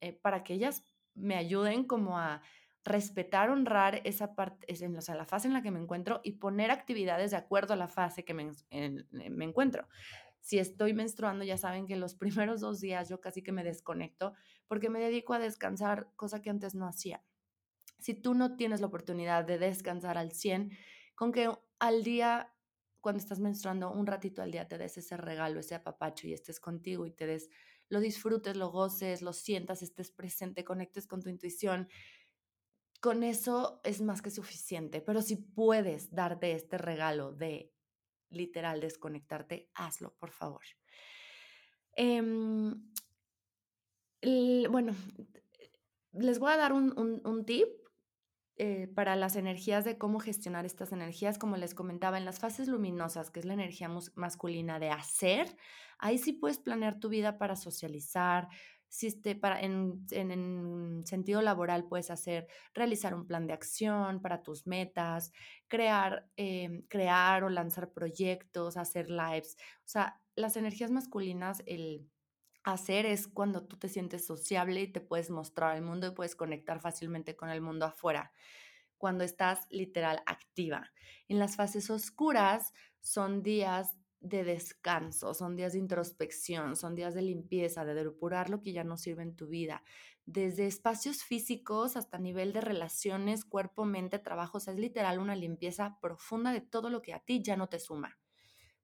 eh, 0.00 0.14
para 0.14 0.42
que 0.42 0.54
ellas 0.54 0.84
me 1.16 1.36
ayuden 1.36 1.84
como 1.84 2.18
a 2.18 2.42
respetar, 2.86 3.50
honrar 3.50 4.00
esa 4.04 4.34
parte, 4.36 4.66
o 4.72 5.00
sea, 5.00 5.16
la 5.16 5.24
fase 5.24 5.48
en 5.48 5.54
la 5.54 5.62
que 5.62 5.72
me 5.72 5.80
encuentro 5.80 6.20
y 6.22 6.32
poner 6.32 6.70
actividades 6.70 7.32
de 7.32 7.36
acuerdo 7.36 7.74
a 7.74 7.76
la 7.76 7.88
fase 7.88 8.24
que 8.24 8.32
me, 8.32 8.52
en, 8.70 9.06
me 9.10 9.44
encuentro. 9.44 9.88
Si 10.40 10.60
estoy 10.60 10.94
menstruando, 10.94 11.44
ya 11.44 11.58
saben 11.58 11.86
que 11.86 11.96
los 11.96 12.14
primeros 12.54 12.60
dos 12.60 12.80
días 12.80 13.08
yo 13.08 13.20
casi 13.20 13.42
que 13.42 13.52
me 13.52 13.64
desconecto 13.64 14.34
porque 14.68 14.88
me 14.88 15.00
dedico 15.00 15.34
a 15.34 15.40
descansar, 15.40 16.12
cosa 16.14 16.40
que 16.40 16.50
antes 16.50 16.74
no 16.74 16.86
hacía. 16.86 17.24
Si 17.98 18.14
tú 18.14 18.34
no 18.34 18.56
tienes 18.56 18.80
la 18.80 18.86
oportunidad 18.86 19.44
de 19.44 19.58
descansar 19.58 20.16
al 20.16 20.30
100, 20.30 20.70
con 21.16 21.32
que 21.32 21.50
al 21.80 22.04
día, 22.04 22.54
cuando 23.00 23.18
estás 23.18 23.40
menstruando, 23.40 23.90
un 23.90 24.06
ratito 24.06 24.42
al 24.42 24.52
día 24.52 24.68
te 24.68 24.78
des 24.78 24.96
ese 24.98 25.16
regalo, 25.16 25.58
ese 25.58 25.74
apapacho 25.74 26.28
y 26.28 26.34
estés 26.34 26.60
contigo 26.60 27.06
y 27.06 27.10
te 27.10 27.26
des 27.26 27.50
lo 27.88 28.00
disfrutes, 28.00 28.56
lo 28.56 28.70
goces, 28.70 29.22
lo 29.22 29.32
sientas, 29.32 29.82
estés 29.82 30.10
presente, 30.10 30.64
conectes 30.64 31.06
con 31.06 31.22
tu 31.22 31.28
intuición. 31.28 31.88
Con 33.00 33.22
eso 33.22 33.80
es 33.84 34.00
más 34.00 34.22
que 34.22 34.30
suficiente, 34.30 35.00
pero 35.00 35.22
si 35.22 35.36
puedes 35.36 36.10
darte 36.10 36.52
este 36.52 36.78
regalo 36.78 37.32
de 37.32 37.72
literal 38.30 38.80
desconectarte, 38.80 39.70
hazlo, 39.74 40.14
por 40.18 40.30
favor. 40.30 40.64
Em, 41.92 42.92
bueno, 44.68 44.94
les 46.12 46.38
voy 46.38 46.52
a 46.52 46.56
dar 46.56 46.72
un, 46.72 47.20
un, 47.24 47.44
tip 47.44 47.68
eh, 48.58 48.88
para 48.94 49.16
las 49.16 49.36
energías 49.36 49.84
de 49.84 49.98
cómo 49.98 50.18
gestionar 50.18 50.64
estas 50.64 50.90
energías, 50.92 51.38
como 51.38 51.58
les 51.58 51.74
comentaba, 51.74 52.16
en 52.16 52.24
las 52.24 52.38
fases 52.38 52.68
luminosas, 52.68 53.30
que 53.30 53.40
es 53.40 53.46
la 53.46 53.52
energía 53.52 53.90
masculina 54.14 54.78
de 54.78 54.90
hacer, 54.90 55.56
ahí 55.98 56.16
sí 56.16 56.32
puedes 56.32 56.58
planear 56.58 56.98
tu 56.98 57.10
vida 57.10 57.36
para 57.36 57.54
socializar. 57.54 58.48
Si 58.88 59.08
este, 59.08 59.34
para, 59.34 59.60
en, 59.60 60.06
en, 60.10 61.02
sentido 61.04 61.42
laboral 61.42 61.86
puedes 61.86 62.10
hacer, 62.10 62.46
realizar 62.72 63.14
un 63.14 63.26
plan 63.26 63.46
de 63.46 63.52
acción 63.52 64.22
para 64.22 64.42
tus 64.42 64.66
metas, 64.66 65.32
crear, 65.68 66.26
eh, 66.38 66.82
crear 66.88 67.44
o 67.44 67.50
lanzar 67.50 67.92
proyectos, 67.92 68.78
hacer 68.78 69.10
lives. 69.10 69.56
O 69.80 69.88
sea, 69.88 70.20
las 70.34 70.56
energías 70.56 70.90
masculinas, 70.90 71.62
el 71.66 72.08
hacer 72.66 73.06
es 73.06 73.28
cuando 73.28 73.64
tú 73.64 73.78
te 73.78 73.88
sientes 73.88 74.26
sociable 74.26 74.82
y 74.82 74.92
te 74.92 75.00
puedes 75.00 75.30
mostrar 75.30 75.76
al 75.76 75.82
mundo 75.82 76.08
y 76.08 76.10
puedes 76.10 76.34
conectar 76.34 76.80
fácilmente 76.80 77.36
con 77.36 77.48
el 77.48 77.60
mundo 77.60 77.86
afuera, 77.86 78.32
cuando 78.98 79.22
estás 79.22 79.66
literal 79.70 80.20
activa. 80.26 80.92
En 81.28 81.38
las 81.38 81.54
fases 81.54 81.90
oscuras 81.90 82.72
son 83.00 83.44
días 83.44 83.96
de 84.18 84.42
descanso, 84.42 85.32
son 85.32 85.54
días 85.54 85.74
de 85.74 85.78
introspección, 85.78 86.74
son 86.74 86.96
días 86.96 87.14
de 87.14 87.22
limpieza, 87.22 87.84
de 87.84 87.94
depurar 87.94 88.50
lo 88.50 88.60
que 88.62 88.72
ya 88.72 88.82
no 88.82 88.96
sirve 88.96 89.22
en 89.22 89.36
tu 89.36 89.46
vida, 89.46 89.84
desde 90.24 90.66
espacios 90.66 91.22
físicos 91.22 91.96
hasta 91.96 92.18
nivel 92.18 92.52
de 92.52 92.62
relaciones, 92.62 93.44
cuerpo, 93.44 93.84
mente, 93.84 94.18
trabajo, 94.18 94.58
es 94.58 94.66
literal 94.66 95.20
una 95.20 95.36
limpieza 95.36 95.98
profunda 96.00 96.50
de 96.50 96.62
todo 96.62 96.90
lo 96.90 97.00
que 97.00 97.14
a 97.14 97.20
ti 97.20 97.42
ya 97.44 97.56
no 97.56 97.68
te 97.68 97.78
suma. 97.78 98.18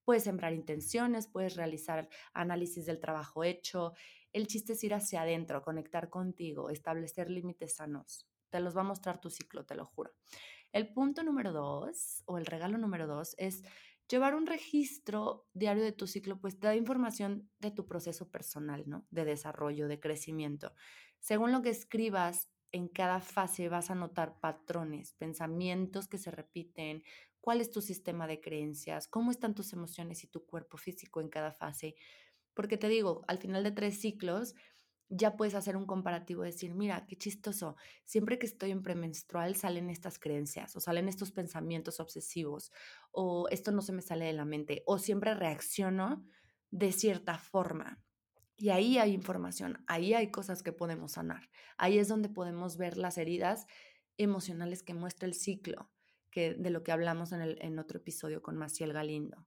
Puedes 0.05 0.25
sembrar 0.25 0.53
intenciones, 0.53 1.27
puedes 1.27 1.57
realizar 1.57 2.09
análisis 2.33 2.87
del 2.87 3.01
trabajo 3.01 3.45
hecho. 3.45 3.93
El 4.33 4.47
chiste 4.47 4.73
es 4.73 4.85
ir 4.85 4.95
hacia 4.95 5.23
adentro, 5.23 5.63
conectar 5.63 6.09
contigo, 6.09 6.71
establecer 6.71 7.31
límites 7.31 7.77
sanos. 7.77 8.29
Te 8.51 8.61
los 8.61 8.77
va 8.77 8.81
a 8.81 8.85
mostrar 8.85 9.21
tu 9.21 9.31
ciclo, 9.31 9.65
te 9.65 9.75
lo 9.75 9.87
juro. 9.87 10.13
El 10.73 10.93
punto 10.93 11.23
número 11.23 11.53
dos, 11.53 12.23
o 12.27 12.39
el 12.39 12.47
regalo 12.47 12.79
número 12.79 13.07
dos, 13.07 13.35
es 13.39 13.63
llevar 14.09 14.35
un 14.35 14.47
registro 14.47 15.47
diario 15.55 15.83
de 15.83 15.93
tu 15.93 16.07
ciclo, 16.07 16.41
pues 16.41 16.59
te 16.59 16.67
da 16.67 16.77
información 16.77 17.51
de 17.61 17.71
tu 17.71 17.87
proceso 17.87 18.31
personal, 18.31 18.85
¿no? 18.87 19.07
De 19.11 19.25
desarrollo, 19.25 19.89
de 19.89 20.01
crecimiento. 20.01 20.75
Según 21.19 21.53
lo 21.53 21.63
que 21.63 21.71
escribas 21.71 22.51
en 22.73 22.89
cada 22.89 23.21
fase 23.21 23.69
vas 23.69 23.91
a 23.91 23.95
notar 23.95 24.41
patrones, 24.41 25.13
pensamientos 25.15 26.09
que 26.09 26.19
se 26.19 26.31
repiten, 26.31 27.03
cuál 27.43 27.61
es 27.61 27.71
tu 27.71 27.83
sistema 27.83 28.27
de 28.27 28.41
creencias, 28.41 29.09
cómo 29.09 29.31
están 29.31 29.55
tus 29.55 29.73
emociones 29.75 30.25
y 30.25 30.29
tu 30.29 30.47
cuerpo 30.47 30.79
físico 30.79 31.21
en 31.21 31.29
cada 31.29 31.53
fase. 31.53 31.97
Porque 32.55 32.79
te 32.79 32.89
digo, 32.89 33.25
al 33.27 33.39
final 33.39 33.65
de 33.65 33.73
tres 33.73 34.01
ciclos 34.01 34.55
ya 35.09 35.37
puedes 35.37 35.55
hacer 35.55 35.77
un 35.77 35.85
comparativo, 35.85 36.45
decir, 36.45 36.73
mira, 36.73 37.05
qué 37.07 37.17
chistoso, 37.17 37.77
siempre 38.05 38.39
que 38.39 38.47
estoy 38.47 38.71
en 38.71 38.83
premenstrual 38.83 39.57
salen 39.57 39.91
estas 39.91 40.19
creencias 40.19 40.75
o 40.77 40.81
salen 40.81 41.09
estos 41.09 41.33
pensamientos 41.33 42.01
obsesivos 42.01 42.71
o 43.11 43.47
esto 43.51 43.73
no 43.73 43.83
se 43.83 43.93
me 43.93 44.01
sale 44.01 44.25
de 44.25 44.33
la 44.33 44.47
mente 44.47 44.85
o 44.87 44.99
siempre 44.99 45.35
reacciono 45.35 46.25
de 46.71 46.93
cierta 46.93 47.37
forma. 47.39 48.01
Y 48.57 48.71
ahí 48.71 48.99
hay 48.99 49.13
información, 49.13 49.83
ahí 49.89 50.15
hay 50.15 50.31
cosas 50.31 50.63
que 50.63 50.73
podemos 50.73 51.13
sanar. 51.13 51.51
Ahí 51.77 51.99
es 51.99 52.07
donde 52.07 52.29
podemos 52.29 52.77
ver 52.77 52.97
las 52.97 53.19
heridas 53.19 53.67
emocionales 54.17 54.85
que 54.85 54.95
muestra 54.95 55.27
el 55.27 55.35
ciclo 55.35 55.91
de 56.41 56.71
lo 56.71 56.83
que 56.83 56.93
hablamos 56.93 57.33
en, 57.33 57.43
el, 57.43 57.59
en 57.61 57.79
otro 57.79 57.99
episodio 57.99 58.43
con 58.43 58.57
Maciel 58.57 58.93
Galindo. 58.93 59.47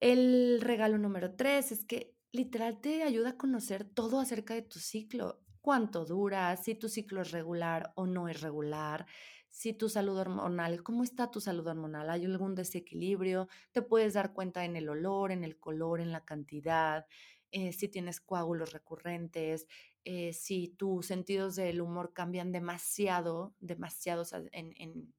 El 0.00 0.60
regalo 0.60 0.98
número 0.98 1.34
tres 1.34 1.72
es 1.72 1.84
que 1.84 2.16
literal 2.32 2.80
te 2.80 3.02
ayuda 3.02 3.30
a 3.30 3.36
conocer 3.36 3.84
todo 3.84 4.20
acerca 4.20 4.54
de 4.54 4.62
tu 4.62 4.78
ciclo, 4.78 5.42
cuánto 5.60 6.04
dura, 6.04 6.56
si 6.56 6.74
tu 6.74 6.88
ciclo 6.88 7.22
es 7.22 7.32
regular 7.32 7.92
o 7.96 8.06
no 8.06 8.28
es 8.28 8.40
regular, 8.40 9.06
si 9.48 9.72
tu 9.72 9.88
salud 9.88 10.16
hormonal, 10.16 10.82
cómo 10.82 11.02
está 11.02 11.30
tu 11.30 11.40
salud 11.40 11.66
hormonal, 11.66 12.08
hay 12.08 12.24
algún 12.24 12.54
desequilibrio, 12.54 13.48
te 13.72 13.82
puedes 13.82 14.14
dar 14.14 14.32
cuenta 14.32 14.64
en 14.64 14.76
el 14.76 14.88
olor, 14.88 15.32
en 15.32 15.44
el 15.44 15.58
color, 15.58 16.00
en 16.00 16.12
la 16.12 16.24
cantidad, 16.24 17.06
eh, 17.50 17.72
si 17.72 17.88
tienes 17.88 18.20
coágulos 18.20 18.72
recurrentes, 18.72 19.66
eh, 20.04 20.32
si 20.32 20.68
tus 20.68 21.06
sentidos 21.06 21.56
del 21.56 21.80
humor 21.80 22.12
cambian 22.14 22.52
demasiado, 22.52 23.54
demasiado 23.58 24.22
en, 24.52 24.72
en 24.76 25.12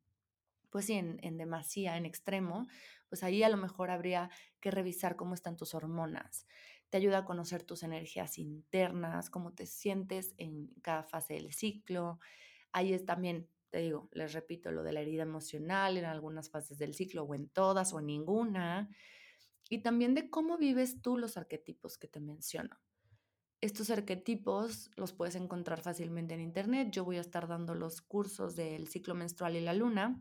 pues 0.72 0.86
sí, 0.86 0.94
en, 0.94 1.20
en 1.22 1.38
demasía, 1.38 1.98
en 1.98 2.06
extremo, 2.06 2.68
pues 3.10 3.24
ahí 3.24 3.44
a 3.44 3.50
lo 3.50 3.58
mejor 3.58 3.92
habría 3.92 4.30
que 4.62 4.72
revisar 4.72 5.18
cómo 5.18 5.34
están 5.34 5.58
tus 5.58 5.76
hormonas. 5.76 6.48
Te 6.90 6.98
ayuda 6.98 7.20
a 7.20 7.26
conocer 7.26 7.64
tus 7.64 7.84
energías 7.84 8.38
internas, 8.38 9.30
cómo 9.30 9.54
te 9.54 9.66
sientes 9.66 10.34
en 10.38 10.68
cada 10.82 11.04
fase 11.04 11.34
del 11.34 11.54
ciclo. 11.54 12.20
Ahí 12.72 12.94
es 12.94 13.06
también, 13.06 13.50
te 13.70 13.80
digo, 13.80 14.10
les 14.14 14.32
repito, 14.32 14.72
lo 14.72 14.84
de 14.84 14.94
la 14.94 15.02
herida 15.02 15.24
emocional 15.24 15.98
en 15.98 16.06
algunas 16.06 16.50
fases 16.50 16.78
del 16.78 16.94
ciclo 16.94 17.24
o 17.24 17.36
en 17.36 17.50
todas 17.50 17.94
o 17.94 18.00
en 18.00 18.08
ninguna. 18.08 18.90
Y 19.70 19.80
también 19.80 20.16
de 20.16 20.30
cómo 20.30 20.58
vives 20.58 21.02
tú 21.02 21.18
los 21.18 21.36
arquetipos 21.36 21.98
que 21.98 22.08
te 22.08 22.22
menciono. 22.22 22.78
Estos 23.60 23.90
arquetipos 23.90 24.90
los 24.96 25.14
puedes 25.14 25.36
encontrar 25.36 25.82
fácilmente 25.82 26.34
en 26.34 26.42
internet. 26.42 26.90
Yo 26.92 27.04
voy 27.04 27.18
a 27.18 27.22
estar 27.22 27.48
dando 27.48 27.76
los 27.76 28.02
cursos 28.02 28.56
del 28.56 28.88
ciclo 28.88 29.16
menstrual 29.16 29.56
y 29.56 29.62
la 29.62 29.74
luna 29.74 30.20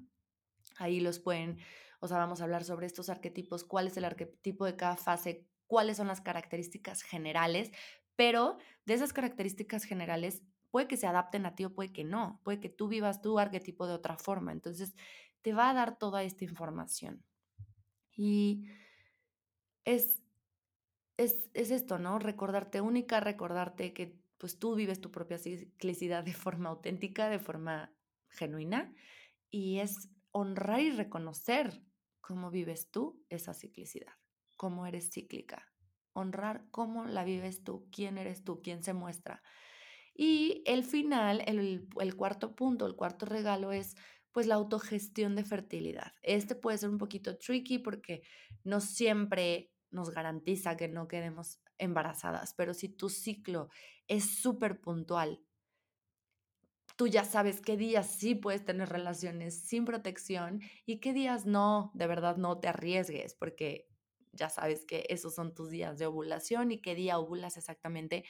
Ahí 0.81 1.01
los 1.01 1.21
pueden, 1.21 1.59
o 2.01 2.09
sea, 2.09 2.19
vamos 2.19 2.41
a 2.41 2.45
hablar 2.45 2.65
sobre 2.65 2.87
estos 2.87 3.09
arquetipos, 3.09 3.65
cuál 3.65 3.87
es 3.87 3.97
el 3.97 4.05
arquetipo 4.05 4.65
de 4.65 4.77
cada 4.77 4.97
fase, 4.97 5.47
cuáles 5.67 5.99
son 5.99 6.09
las 6.09 6.21
características 6.21 7.03
generales, 7.03 7.71
pero 8.17 8.59
de 8.87 8.95
esas 8.95 9.13
características 9.13 9.85
generales 9.85 10.43
puede 10.71 10.89
que 10.89 10.97
se 10.97 11.07
adapten 11.07 11.47
a 11.47 11.55
ti 11.55 11.65
o 11.65 11.75
puede 11.75 11.93
que 11.93 12.05
no, 12.05 12.41
puede 12.45 12.61
que 12.61 12.69
tú 12.69 12.89
vivas 12.89 13.23
tu 13.23 13.39
arquetipo 13.39 13.87
de 13.87 13.95
otra 13.95 14.17
forma. 14.17 14.53
Entonces, 14.53 14.95
te 15.43 15.53
va 15.53 15.71
a 15.71 15.75
dar 15.75 15.99
toda 15.99 16.23
esta 16.23 16.45
información. 16.45 17.25
Y 18.13 18.67
es, 19.85 20.23
es, 21.17 21.51
es 21.55 21.71
esto, 21.71 21.99
¿no? 21.99 22.19
Recordarte 22.19 22.81
única, 22.81 23.21
recordarte 23.21 23.93
que 23.93 24.19
pues 24.39 24.59
tú 24.59 24.75
vives 24.75 25.01
tu 25.01 25.11
propia 25.11 25.39
ciclicidad 25.39 26.25
de 26.25 26.33
forma 26.33 26.71
auténtica, 26.71 27.29
de 27.29 27.39
forma 27.39 27.93
genuina, 28.29 28.95
y 29.51 29.81
es 29.81 30.09
honrar 30.33 30.81
y 30.81 30.91
reconocer 30.91 31.83
cómo 32.21 32.51
vives 32.51 32.91
tú 32.91 33.25
esa 33.29 33.55
ciclicidad, 33.55 34.13
cómo 34.57 34.87
eres 34.87 35.11
cíclica, 35.13 35.67
honrar 36.13 36.67
cómo 36.71 37.05
la 37.05 37.25
vives 37.25 37.65
tú, 37.65 37.89
quién 37.91 38.19
eres 38.19 38.45
tú, 38.45 38.61
quién 38.63 38.83
se 38.83 38.93
muestra. 38.93 39.43
Y 40.15 40.63
el 40.67 40.85
final, 40.85 41.43
el, 41.47 42.17
cuarto 42.17 42.55
punto, 42.55 42.87
el 42.87 42.97
cuarto 42.97 43.27
regalo 43.27 43.73
es 43.73 43.97
pues 44.33 44.47
la 44.47 44.55
autogestión 44.57 45.35
de 45.35 45.45
fertilidad. 45.45 46.13
Este 46.23 46.55
puede 46.55 46.79
ser 46.79 46.91
un 46.91 46.99
poquito 46.99 47.37
tricky 47.37 47.79
porque 47.79 48.23
no 48.63 48.81
siempre 48.81 49.73
nos 49.91 50.11
garantiza 50.11 50.77
que 50.77 50.89
no 50.89 51.09
quedemos 51.09 51.61
embarazadas, 51.79 52.55
pero 52.55 52.75
si 52.75 52.89
tu 52.89 53.09
ciclo 53.09 53.71
es 54.07 54.41
súper 54.41 54.81
puntual 54.81 55.43
tú 57.01 57.07
ya 57.07 57.25
sabes 57.25 57.63
qué 57.63 57.79
días 57.79 58.07
sí 58.07 58.35
puedes 58.35 58.63
tener 58.63 58.91
relaciones 58.91 59.59
sin 59.59 59.87
protección 59.87 60.61
y 60.85 61.01
qué 61.01 61.15
días 61.15 61.47
no, 61.47 61.91
de 61.95 62.07
verdad 62.07 62.37
no 62.37 62.59
te 62.59 62.69
arriesgues, 62.69 63.33
porque 63.33 63.89
ya 64.33 64.51
sabes 64.51 64.85
que 64.85 65.07
esos 65.09 65.35
son 65.35 65.55
tus 65.55 65.71
días 65.71 65.97
de 65.99 66.05
ovulación 66.05 66.73
y 66.73 66.83
qué 66.83 66.95
día 66.95 67.19
ovulas 67.19 67.57
exactamente, 67.57 68.27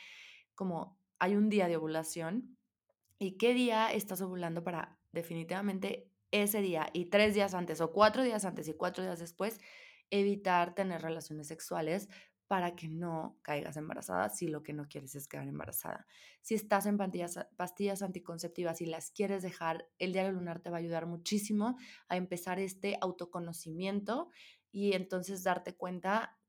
como 0.55 1.01
hay 1.19 1.35
un 1.35 1.49
día 1.49 1.67
de 1.67 1.79
ovulación 1.79 2.57
y 3.19 3.39
qué 3.39 3.55
día 3.55 3.93
estás 3.93 4.21
ovulando 4.21 4.63
para 4.63 5.01
definitivamente 5.11 6.09
ese 6.31 6.61
día 6.61 6.91
y 6.93 7.07
tres 7.07 7.35
días 7.35 7.55
antes 7.55 7.81
o 7.81 7.91
cuatro 7.91 8.23
días 8.23 8.45
antes 8.45 8.69
y 8.69 8.75
cuatro 8.75 9.03
días 9.03 9.19
después 9.19 9.59
evitar 10.11 10.77
tener 10.77 11.03
relaciones 11.03 11.49
sexuales 11.49 12.09
para 12.51 12.75
que 12.75 12.89
no 12.89 13.39
caigas 13.43 13.77
embarazada 13.77 14.29
si 14.29 14.49
lo 14.49 14.65
que 14.65 14.73
no 14.73 14.89
quieres 14.89 15.15
es 15.15 15.29
quedar 15.29 15.47
embarazada. 15.47 16.05
Si 16.41 16.57
estás 16.57 16.85
en 16.87 16.99
pastillas, 16.99 18.03
anticonceptivas 18.03 18.81
y 18.81 18.87
las 18.87 19.13
quieres 19.13 19.45
dejar, 19.45 19.87
el 20.01 20.13
diario 20.13 20.33
lunar 20.33 20.59
te 20.59 20.69
va 20.69 20.79
a 20.79 20.81
ayudar 20.81 21.07
muchísimo 21.07 21.79
a 22.09 22.17
empezar 22.17 22.59
este 22.59 22.99
autoconocimiento 23.01 24.31
y 24.73 24.95
entonces 24.95 25.45
darte 25.45 25.77
cuenta 25.77 26.41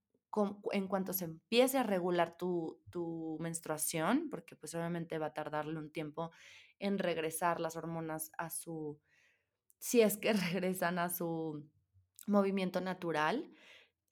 en 0.72 0.88
cuanto 0.88 1.14
se 1.14 1.26
empiece 1.26 1.78
a 1.78 1.84
regular 1.84 2.36
tu, 2.36 2.82
tu, 2.90 3.38
menstruación, 3.40 4.28
porque 4.32 4.56
pues 4.56 4.74
obviamente 4.74 5.20
va 5.20 5.28
a 5.28 5.34
tardarle 5.36 5.78
un 5.78 5.92
tiempo 5.92 6.32
en 6.80 6.98
regresar 6.98 7.60
las 7.60 7.76
hormonas 7.76 8.32
a 8.40 8.50
su, 8.50 9.00
si 9.78 10.02
es 10.02 10.18
que 10.18 10.34
regresan 10.52 10.98
a 10.98 11.10
su 11.10 11.64
movimiento 12.26 12.82
natural, 12.82 13.54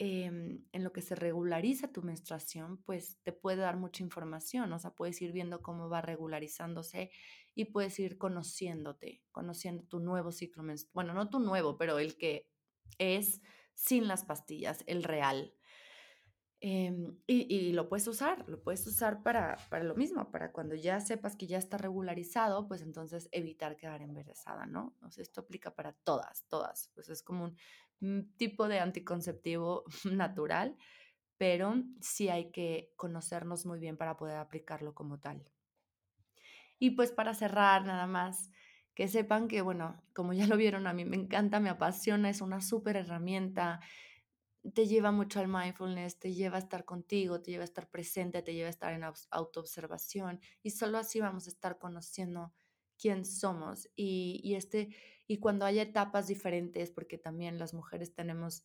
Em, 0.01 0.63
en 0.71 0.85
lo 0.85 0.93
que 0.93 1.01
se 1.01 1.13
regulariza 1.13 1.91
tu 1.91 2.01
menstruación, 2.03 2.81
pues 2.83 3.19
te 3.23 3.33
puede 3.33 3.57
dar 3.57 3.75
mucha 3.75 4.01
información, 4.01 4.71
o 4.71 4.79
sea, 4.79 4.91
puedes 4.91 5.21
ir 5.21 5.33
viendo 5.33 5.61
cómo 5.61 5.89
va 5.89 5.99
regularizándose 5.99 7.11
y 7.53 7.65
puedes 7.65 7.99
ir 7.99 8.17
conociéndote, 8.17 9.21
conociendo 9.33 9.83
tu 9.83 9.99
nuevo 9.99 10.31
ciclo 10.31 10.63
menstrual, 10.63 10.93
bueno, 10.93 11.13
no 11.13 11.29
tu 11.29 11.39
nuevo, 11.39 11.77
pero 11.77 11.99
el 11.99 12.17
que 12.17 12.47
es 12.97 13.41
sin 13.73 14.07
las 14.07 14.23
pastillas, 14.23 14.85
el 14.87 15.03
real. 15.03 15.53
Em, 16.61 17.17
y, 17.25 17.71
lo 17.71 17.87
puedes 17.87 18.05
usar, 18.07 18.43
lo 18.49 18.61
puedes 18.61 18.85
usar 18.85 19.23
para, 19.23 19.55
para 19.69 19.85
lo 19.85 19.95
mismo, 19.95 20.29
para 20.29 20.51
cuando 20.51 20.75
ya 20.75 20.99
sepas 20.99 21.37
que 21.37 21.47
ya 21.47 21.57
está 21.57 21.77
regularizado, 21.77 22.67
pues 22.67 22.81
entonces 22.81 23.29
evitar 23.31 23.77
quedar 23.77 24.01
embarazada, 24.01 24.65
¿no? 24.65 24.93
O 25.01 25.07
esto 25.07 25.41
aplica 25.41 25.73
para 25.73 25.93
todas, 25.93 26.45
todas. 26.49 26.91
Pues 26.93 27.07
es 27.07 27.23
como 27.23 27.53
un 28.01 28.33
tipo 28.35 28.67
de 28.67 28.79
anticonceptivo 28.79 29.85
natural, 30.03 30.75
pero 31.37 31.75
sí 32.01 32.27
hay 32.27 32.51
que 32.51 32.91
conocernos 32.97 33.65
muy 33.65 33.79
bien 33.79 33.95
para 33.95 34.17
poder 34.17 34.37
aplicarlo 34.37 34.93
como 34.93 35.17
tal. 35.19 35.45
Y 36.77 36.91
pues 36.91 37.11
para 37.13 37.33
cerrar, 37.33 37.85
nada 37.85 38.05
más, 38.05 38.51
que 38.95 39.07
sepan 39.07 39.47
que, 39.47 39.61
bueno, 39.61 40.01
como 40.13 40.33
ya 40.33 40.45
lo 40.45 40.57
vieron, 40.57 40.87
a 40.87 40.93
mí 40.93 41.05
me 41.05 41.15
encanta, 41.15 41.61
me 41.61 41.69
apasiona, 41.69 42.29
es 42.29 42.41
una 42.41 42.59
súper 42.59 42.97
herramienta 42.97 43.79
te 44.73 44.87
lleva 44.87 45.11
mucho 45.11 45.39
al 45.39 45.47
mindfulness, 45.47 46.19
te 46.19 46.33
lleva 46.33 46.57
a 46.57 46.59
estar 46.59 46.85
contigo, 46.85 47.41
te 47.41 47.51
lleva 47.51 47.63
a 47.63 47.65
estar 47.65 47.89
presente, 47.89 48.41
te 48.41 48.53
lleva 48.53 48.67
a 48.67 48.71
estar 48.71 48.93
en 48.93 49.03
autoobservación 49.31 50.41
y 50.63 50.71
solo 50.71 50.97
así 50.97 51.19
vamos 51.19 51.47
a 51.47 51.49
estar 51.49 51.77
conociendo 51.79 52.53
quién 52.97 53.25
somos 53.25 53.89
y, 53.95 54.41
y, 54.43 54.55
este 54.55 54.95
y 55.27 55.37
cuando 55.37 55.65
haya 55.65 55.83
etapas 55.83 56.27
diferentes 56.27 56.91
porque 56.91 57.17
también 57.17 57.57
las 57.57 57.73
mujeres 57.73 58.13
tenemos 58.13 58.63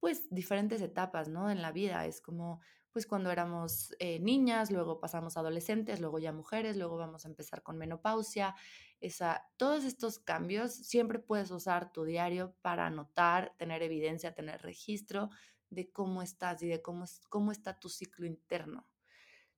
pues 0.00 0.28
diferentes 0.30 0.82
etapas 0.82 1.28
no 1.28 1.50
en 1.50 1.62
la 1.62 1.72
vida 1.72 2.04
es 2.06 2.20
como 2.20 2.60
pues 2.92 3.06
cuando 3.06 3.30
éramos 3.30 3.94
eh, 3.98 4.18
niñas 4.20 4.70
luego 4.70 5.00
pasamos 5.00 5.36
adolescentes 5.36 6.00
luego 6.00 6.18
ya 6.18 6.32
mujeres 6.32 6.76
luego 6.76 6.96
vamos 6.96 7.24
a 7.24 7.28
empezar 7.28 7.62
con 7.62 7.78
menopausia 7.78 8.54
esa, 9.02 9.50
todos 9.56 9.84
estos 9.84 10.20
cambios, 10.20 10.72
siempre 10.72 11.18
puedes 11.18 11.50
usar 11.50 11.92
tu 11.92 12.04
diario 12.04 12.54
para 12.62 12.86
anotar, 12.86 13.52
tener 13.58 13.82
evidencia, 13.82 14.32
tener 14.32 14.62
registro 14.62 15.28
de 15.70 15.90
cómo 15.90 16.22
estás 16.22 16.62
y 16.62 16.68
de 16.68 16.80
cómo, 16.80 17.04
cómo 17.28 17.50
está 17.50 17.78
tu 17.78 17.88
ciclo 17.88 18.26
interno. 18.26 18.88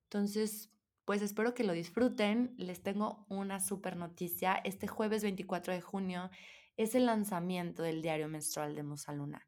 Entonces, 0.03 0.71
pues 1.05 1.21
espero 1.21 1.53
que 1.53 1.63
lo 1.63 1.73
disfruten. 1.73 2.55
Les 2.57 2.81
tengo 2.81 3.25
una 3.29 3.59
super 3.59 3.95
noticia. 3.95 4.55
Este 4.63 4.87
jueves 4.87 5.21
24 5.21 5.73
de 5.73 5.81
junio 5.81 6.31
es 6.75 6.95
el 6.95 7.05
lanzamiento 7.05 7.83
del 7.83 8.01
diario 8.01 8.27
menstrual 8.27 8.75
de 8.75 8.81
Musaluna. 8.81 9.45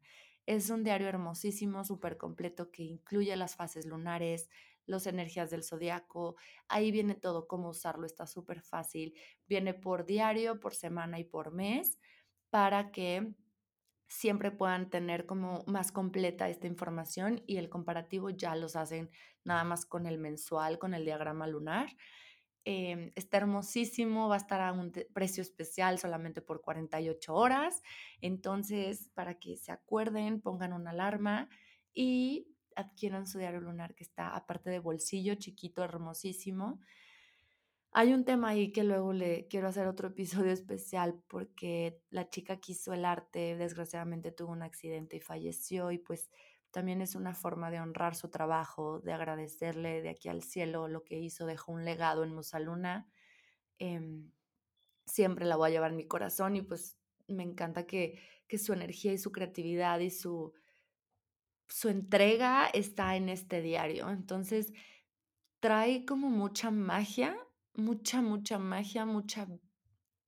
Es 0.48 0.70
un 0.70 0.82
diario 0.82 1.08
hermosísimo, 1.08 1.84
súper 1.84 2.16
completo 2.16 2.70
que 2.70 2.82
incluye 2.82 3.36
las 3.36 3.54
fases 3.54 3.84
lunares, 3.84 4.48
las 4.86 5.06
energías 5.06 5.50
del 5.50 5.62
zodiaco. 5.62 6.36
Ahí 6.68 6.90
viene 6.90 7.14
todo, 7.14 7.46
cómo 7.46 7.68
usarlo, 7.68 8.06
está 8.06 8.26
súper 8.26 8.62
fácil. 8.62 9.12
Viene 9.46 9.74
por 9.74 10.06
diario, 10.06 10.58
por 10.58 10.74
semana 10.74 11.18
y 11.18 11.24
por 11.24 11.52
mes 11.52 11.98
para 12.48 12.92
que 12.92 13.34
siempre 14.06 14.50
puedan 14.50 14.88
tener 14.88 15.26
como 15.26 15.64
más 15.66 15.92
completa 15.92 16.48
esta 16.48 16.66
información 16.66 17.42
y 17.46 17.58
el 17.58 17.68
comparativo 17.68 18.30
ya 18.30 18.56
los 18.56 18.74
hacen 18.74 19.10
nada 19.44 19.64
más 19.64 19.84
con 19.84 20.06
el 20.06 20.16
mensual, 20.16 20.78
con 20.78 20.94
el 20.94 21.04
diagrama 21.04 21.46
lunar. 21.46 21.90
Em, 22.70 23.12
está 23.14 23.38
hermosísimo, 23.38 24.28
va 24.28 24.34
a 24.34 24.44
estar 24.44 24.60
a 24.60 24.74
un 24.74 24.92
precio 25.14 25.40
especial 25.40 25.98
solamente 25.98 26.42
por 26.42 26.60
48 26.60 27.34
horas. 27.34 27.80
Entonces, 28.20 29.08
para 29.14 29.38
que 29.38 29.56
se 29.56 29.72
acuerden, 29.72 30.42
pongan 30.42 30.74
una 30.74 30.90
alarma 30.90 31.48
y 31.94 32.46
adquieran 32.76 33.26
su 33.26 33.38
diario 33.38 33.62
lunar 33.62 33.94
que 33.94 34.04
está 34.04 34.36
aparte 34.36 34.68
de 34.68 34.80
bolsillo, 34.80 35.36
chiquito, 35.36 35.82
hermosísimo. 35.82 36.78
Hay 37.92 38.12
un 38.12 38.26
tema 38.26 38.50
ahí 38.50 38.70
que 38.70 38.84
luego 38.84 39.14
le 39.14 39.48
quiero 39.48 39.68
hacer 39.68 39.86
otro 39.86 40.08
episodio 40.44 40.52
especial 40.52 41.22
porque 41.26 42.02
la 42.10 42.28
chica 42.28 42.60
quiso 42.60 42.92
el 42.92 43.06
arte, 43.06 43.56
desgraciadamente 43.56 44.30
tuvo 44.30 44.52
un 44.52 44.62
accidente 44.62 45.16
y 45.16 45.20
falleció 45.20 45.90
y 45.90 45.96
pues 45.96 46.30
también 46.70 47.00
es 47.00 47.14
una 47.14 47.34
forma 47.34 47.70
de 47.70 47.80
honrar 47.80 48.14
su 48.14 48.28
trabajo, 48.28 49.00
de 49.00 49.12
agradecerle 49.12 50.02
de 50.02 50.10
aquí 50.10 50.28
al 50.28 50.42
cielo 50.42 50.88
lo 50.88 51.04
que 51.04 51.18
hizo, 51.18 51.46
dejó 51.46 51.72
un 51.72 51.84
legado 51.84 52.24
en 52.24 52.34
Musaluna. 52.34 53.08
Em, 53.78 54.30
siempre 55.06 55.46
la 55.46 55.56
voy 55.56 55.70
a 55.70 55.72
llevar 55.72 55.90
en 55.90 55.96
mi 55.96 56.06
corazón 56.06 56.56
y 56.56 56.62
pues 56.62 56.98
me 57.26 57.42
encanta 57.42 57.86
que, 57.86 58.20
que 58.46 58.58
su 58.58 58.72
energía 58.72 59.12
y 59.12 59.18
su 59.18 59.32
creatividad 59.32 60.00
y 60.00 60.10
su, 60.10 60.52
su 61.68 61.88
entrega 61.88 62.66
está 62.66 63.16
en 63.16 63.28
este 63.28 63.62
diario. 63.62 64.10
Entonces, 64.10 64.72
trae 65.60 66.04
como 66.04 66.30
mucha 66.30 66.70
magia, 66.70 67.36
mucha, 67.74 68.22
mucha 68.22 68.58
magia, 68.58 69.04
mucha... 69.04 69.46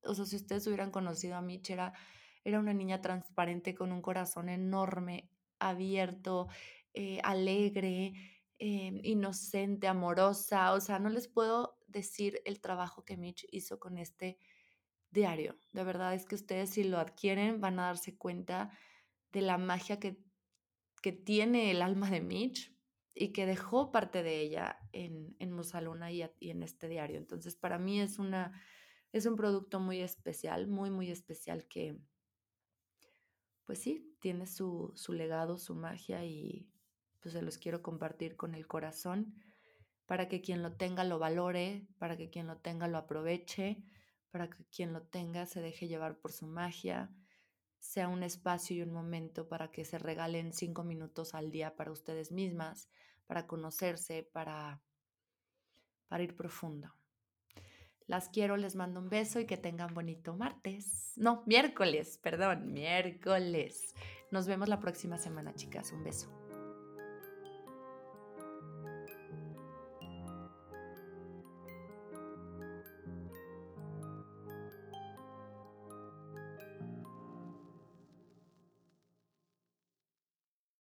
O 0.02 0.14
sea, 0.14 0.24
si 0.24 0.36
ustedes 0.36 0.66
hubieran 0.66 0.90
conocido 0.90 1.36
a 1.36 1.42
Mitch, 1.42 1.70
era, 1.70 1.92
una 2.44 2.74
niña 2.74 3.00
transparente 3.00 3.74
con 3.74 3.92
un 3.92 4.02
corazón 4.02 4.48
enorme, 4.48 5.29
abierto, 5.60 6.48
eh, 6.94 7.20
alegre, 7.22 8.14
eh, 8.58 9.00
inocente, 9.04 9.86
amorosa. 9.86 10.72
O 10.72 10.80
sea, 10.80 10.98
no 10.98 11.08
les 11.10 11.28
puedo 11.28 11.78
decir 11.86 12.40
el 12.44 12.60
trabajo 12.60 13.04
que 13.04 13.16
Mitch 13.16 13.46
hizo 13.52 13.78
con 13.78 13.98
este 13.98 14.38
diario. 15.10 15.56
De 15.72 15.84
verdad 15.84 16.14
es 16.14 16.26
que 16.26 16.34
ustedes 16.34 16.70
si 16.70 16.84
lo 16.84 16.98
adquieren 16.98 17.60
van 17.60 17.78
a 17.78 17.86
darse 17.86 18.16
cuenta 18.16 18.70
de 19.32 19.42
la 19.42 19.58
magia 19.58 20.00
que 20.00 20.24
que 21.00 21.12
tiene 21.12 21.70
el 21.70 21.82
alma 21.82 22.10
de 22.10 22.20
Mitch 22.20 22.74
y 23.14 23.32
que 23.32 23.46
dejó 23.46 23.90
parte 23.90 24.22
de 24.22 24.40
ella 24.40 24.78
en, 24.92 25.34
en 25.38 25.52
Musaluna 25.52 26.12
y, 26.12 26.24
y, 26.38 26.50
en 26.50 26.62
este 26.62 26.88
diario. 26.88 27.18
Entonces, 27.18 27.56
para 27.56 27.78
mí 27.78 28.00
es, 28.00 28.18
una, 28.18 28.60
es 29.12 29.26
un 29.26 29.36
producto 29.36 29.80
muy 29.80 30.00
especial, 30.00 30.68
muy, 30.68 30.90
muy 30.90 31.10
especial 31.10 31.66
que, 31.66 31.98
pues 33.70 33.82
sí, 33.82 34.16
tiene 34.18 34.48
su, 34.48 34.90
su 34.96 35.12
legado, 35.12 35.56
su 35.56 35.76
magia 35.76 36.24
y 36.24 36.68
pues 37.20 37.34
se 37.34 37.40
los 37.40 37.56
quiero 37.56 37.82
compartir 37.82 38.34
con 38.34 38.56
el 38.56 38.66
corazón 38.66 39.36
para 40.06 40.28
que 40.28 40.40
quien 40.40 40.60
lo 40.60 40.72
tenga 40.72 41.04
lo 41.04 41.20
valore, 41.20 41.86
para 41.96 42.16
que 42.16 42.30
quien 42.30 42.48
lo 42.48 42.56
tenga 42.56 42.88
lo 42.88 42.98
aproveche, 42.98 43.84
para 44.32 44.50
que 44.50 44.64
quien 44.74 44.92
lo 44.92 45.02
tenga 45.02 45.46
se 45.46 45.60
deje 45.60 45.86
llevar 45.86 46.18
por 46.18 46.32
su 46.32 46.48
magia 46.48 47.14
sea 47.78 48.08
un 48.08 48.24
espacio 48.24 48.74
y 48.74 48.82
un 48.82 48.92
momento 48.92 49.48
para 49.48 49.70
que 49.70 49.84
se 49.84 50.00
regalen 50.00 50.52
cinco 50.52 50.82
minutos 50.82 51.32
al 51.36 51.52
día 51.52 51.76
para 51.76 51.92
ustedes 51.92 52.32
mismas, 52.32 52.88
para 53.28 53.46
conocerse, 53.46 54.28
para, 54.32 54.82
para 56.08 56.24
ir 56.24 56.34
profundo. 56.34 56.92
Las 58.10 58.28
quiero, 58.28 58.56
les 58.56 58.74
mando 58.74 58.98
un 58.98 59.08
beso 59.08 59.38
y 59.38 59.46
que 59.46 59.56
tengan 59.56 59.94
bonito 59.94 60.34
martes. 60.34 61.12
No, 61.14 61.44
miércoles, 61.46 62.18
perdón, 62.20 62.72
miércoles. 62.72 63.94
Nos 64.32 64.48
vemos 64.48 64.68
la 64.68 64.80
próxima 64.80 65.16
semana, 65.16 65.54
chicas. 65.54 65.92
Un 65.92 66.02
beso. 66.02 66.49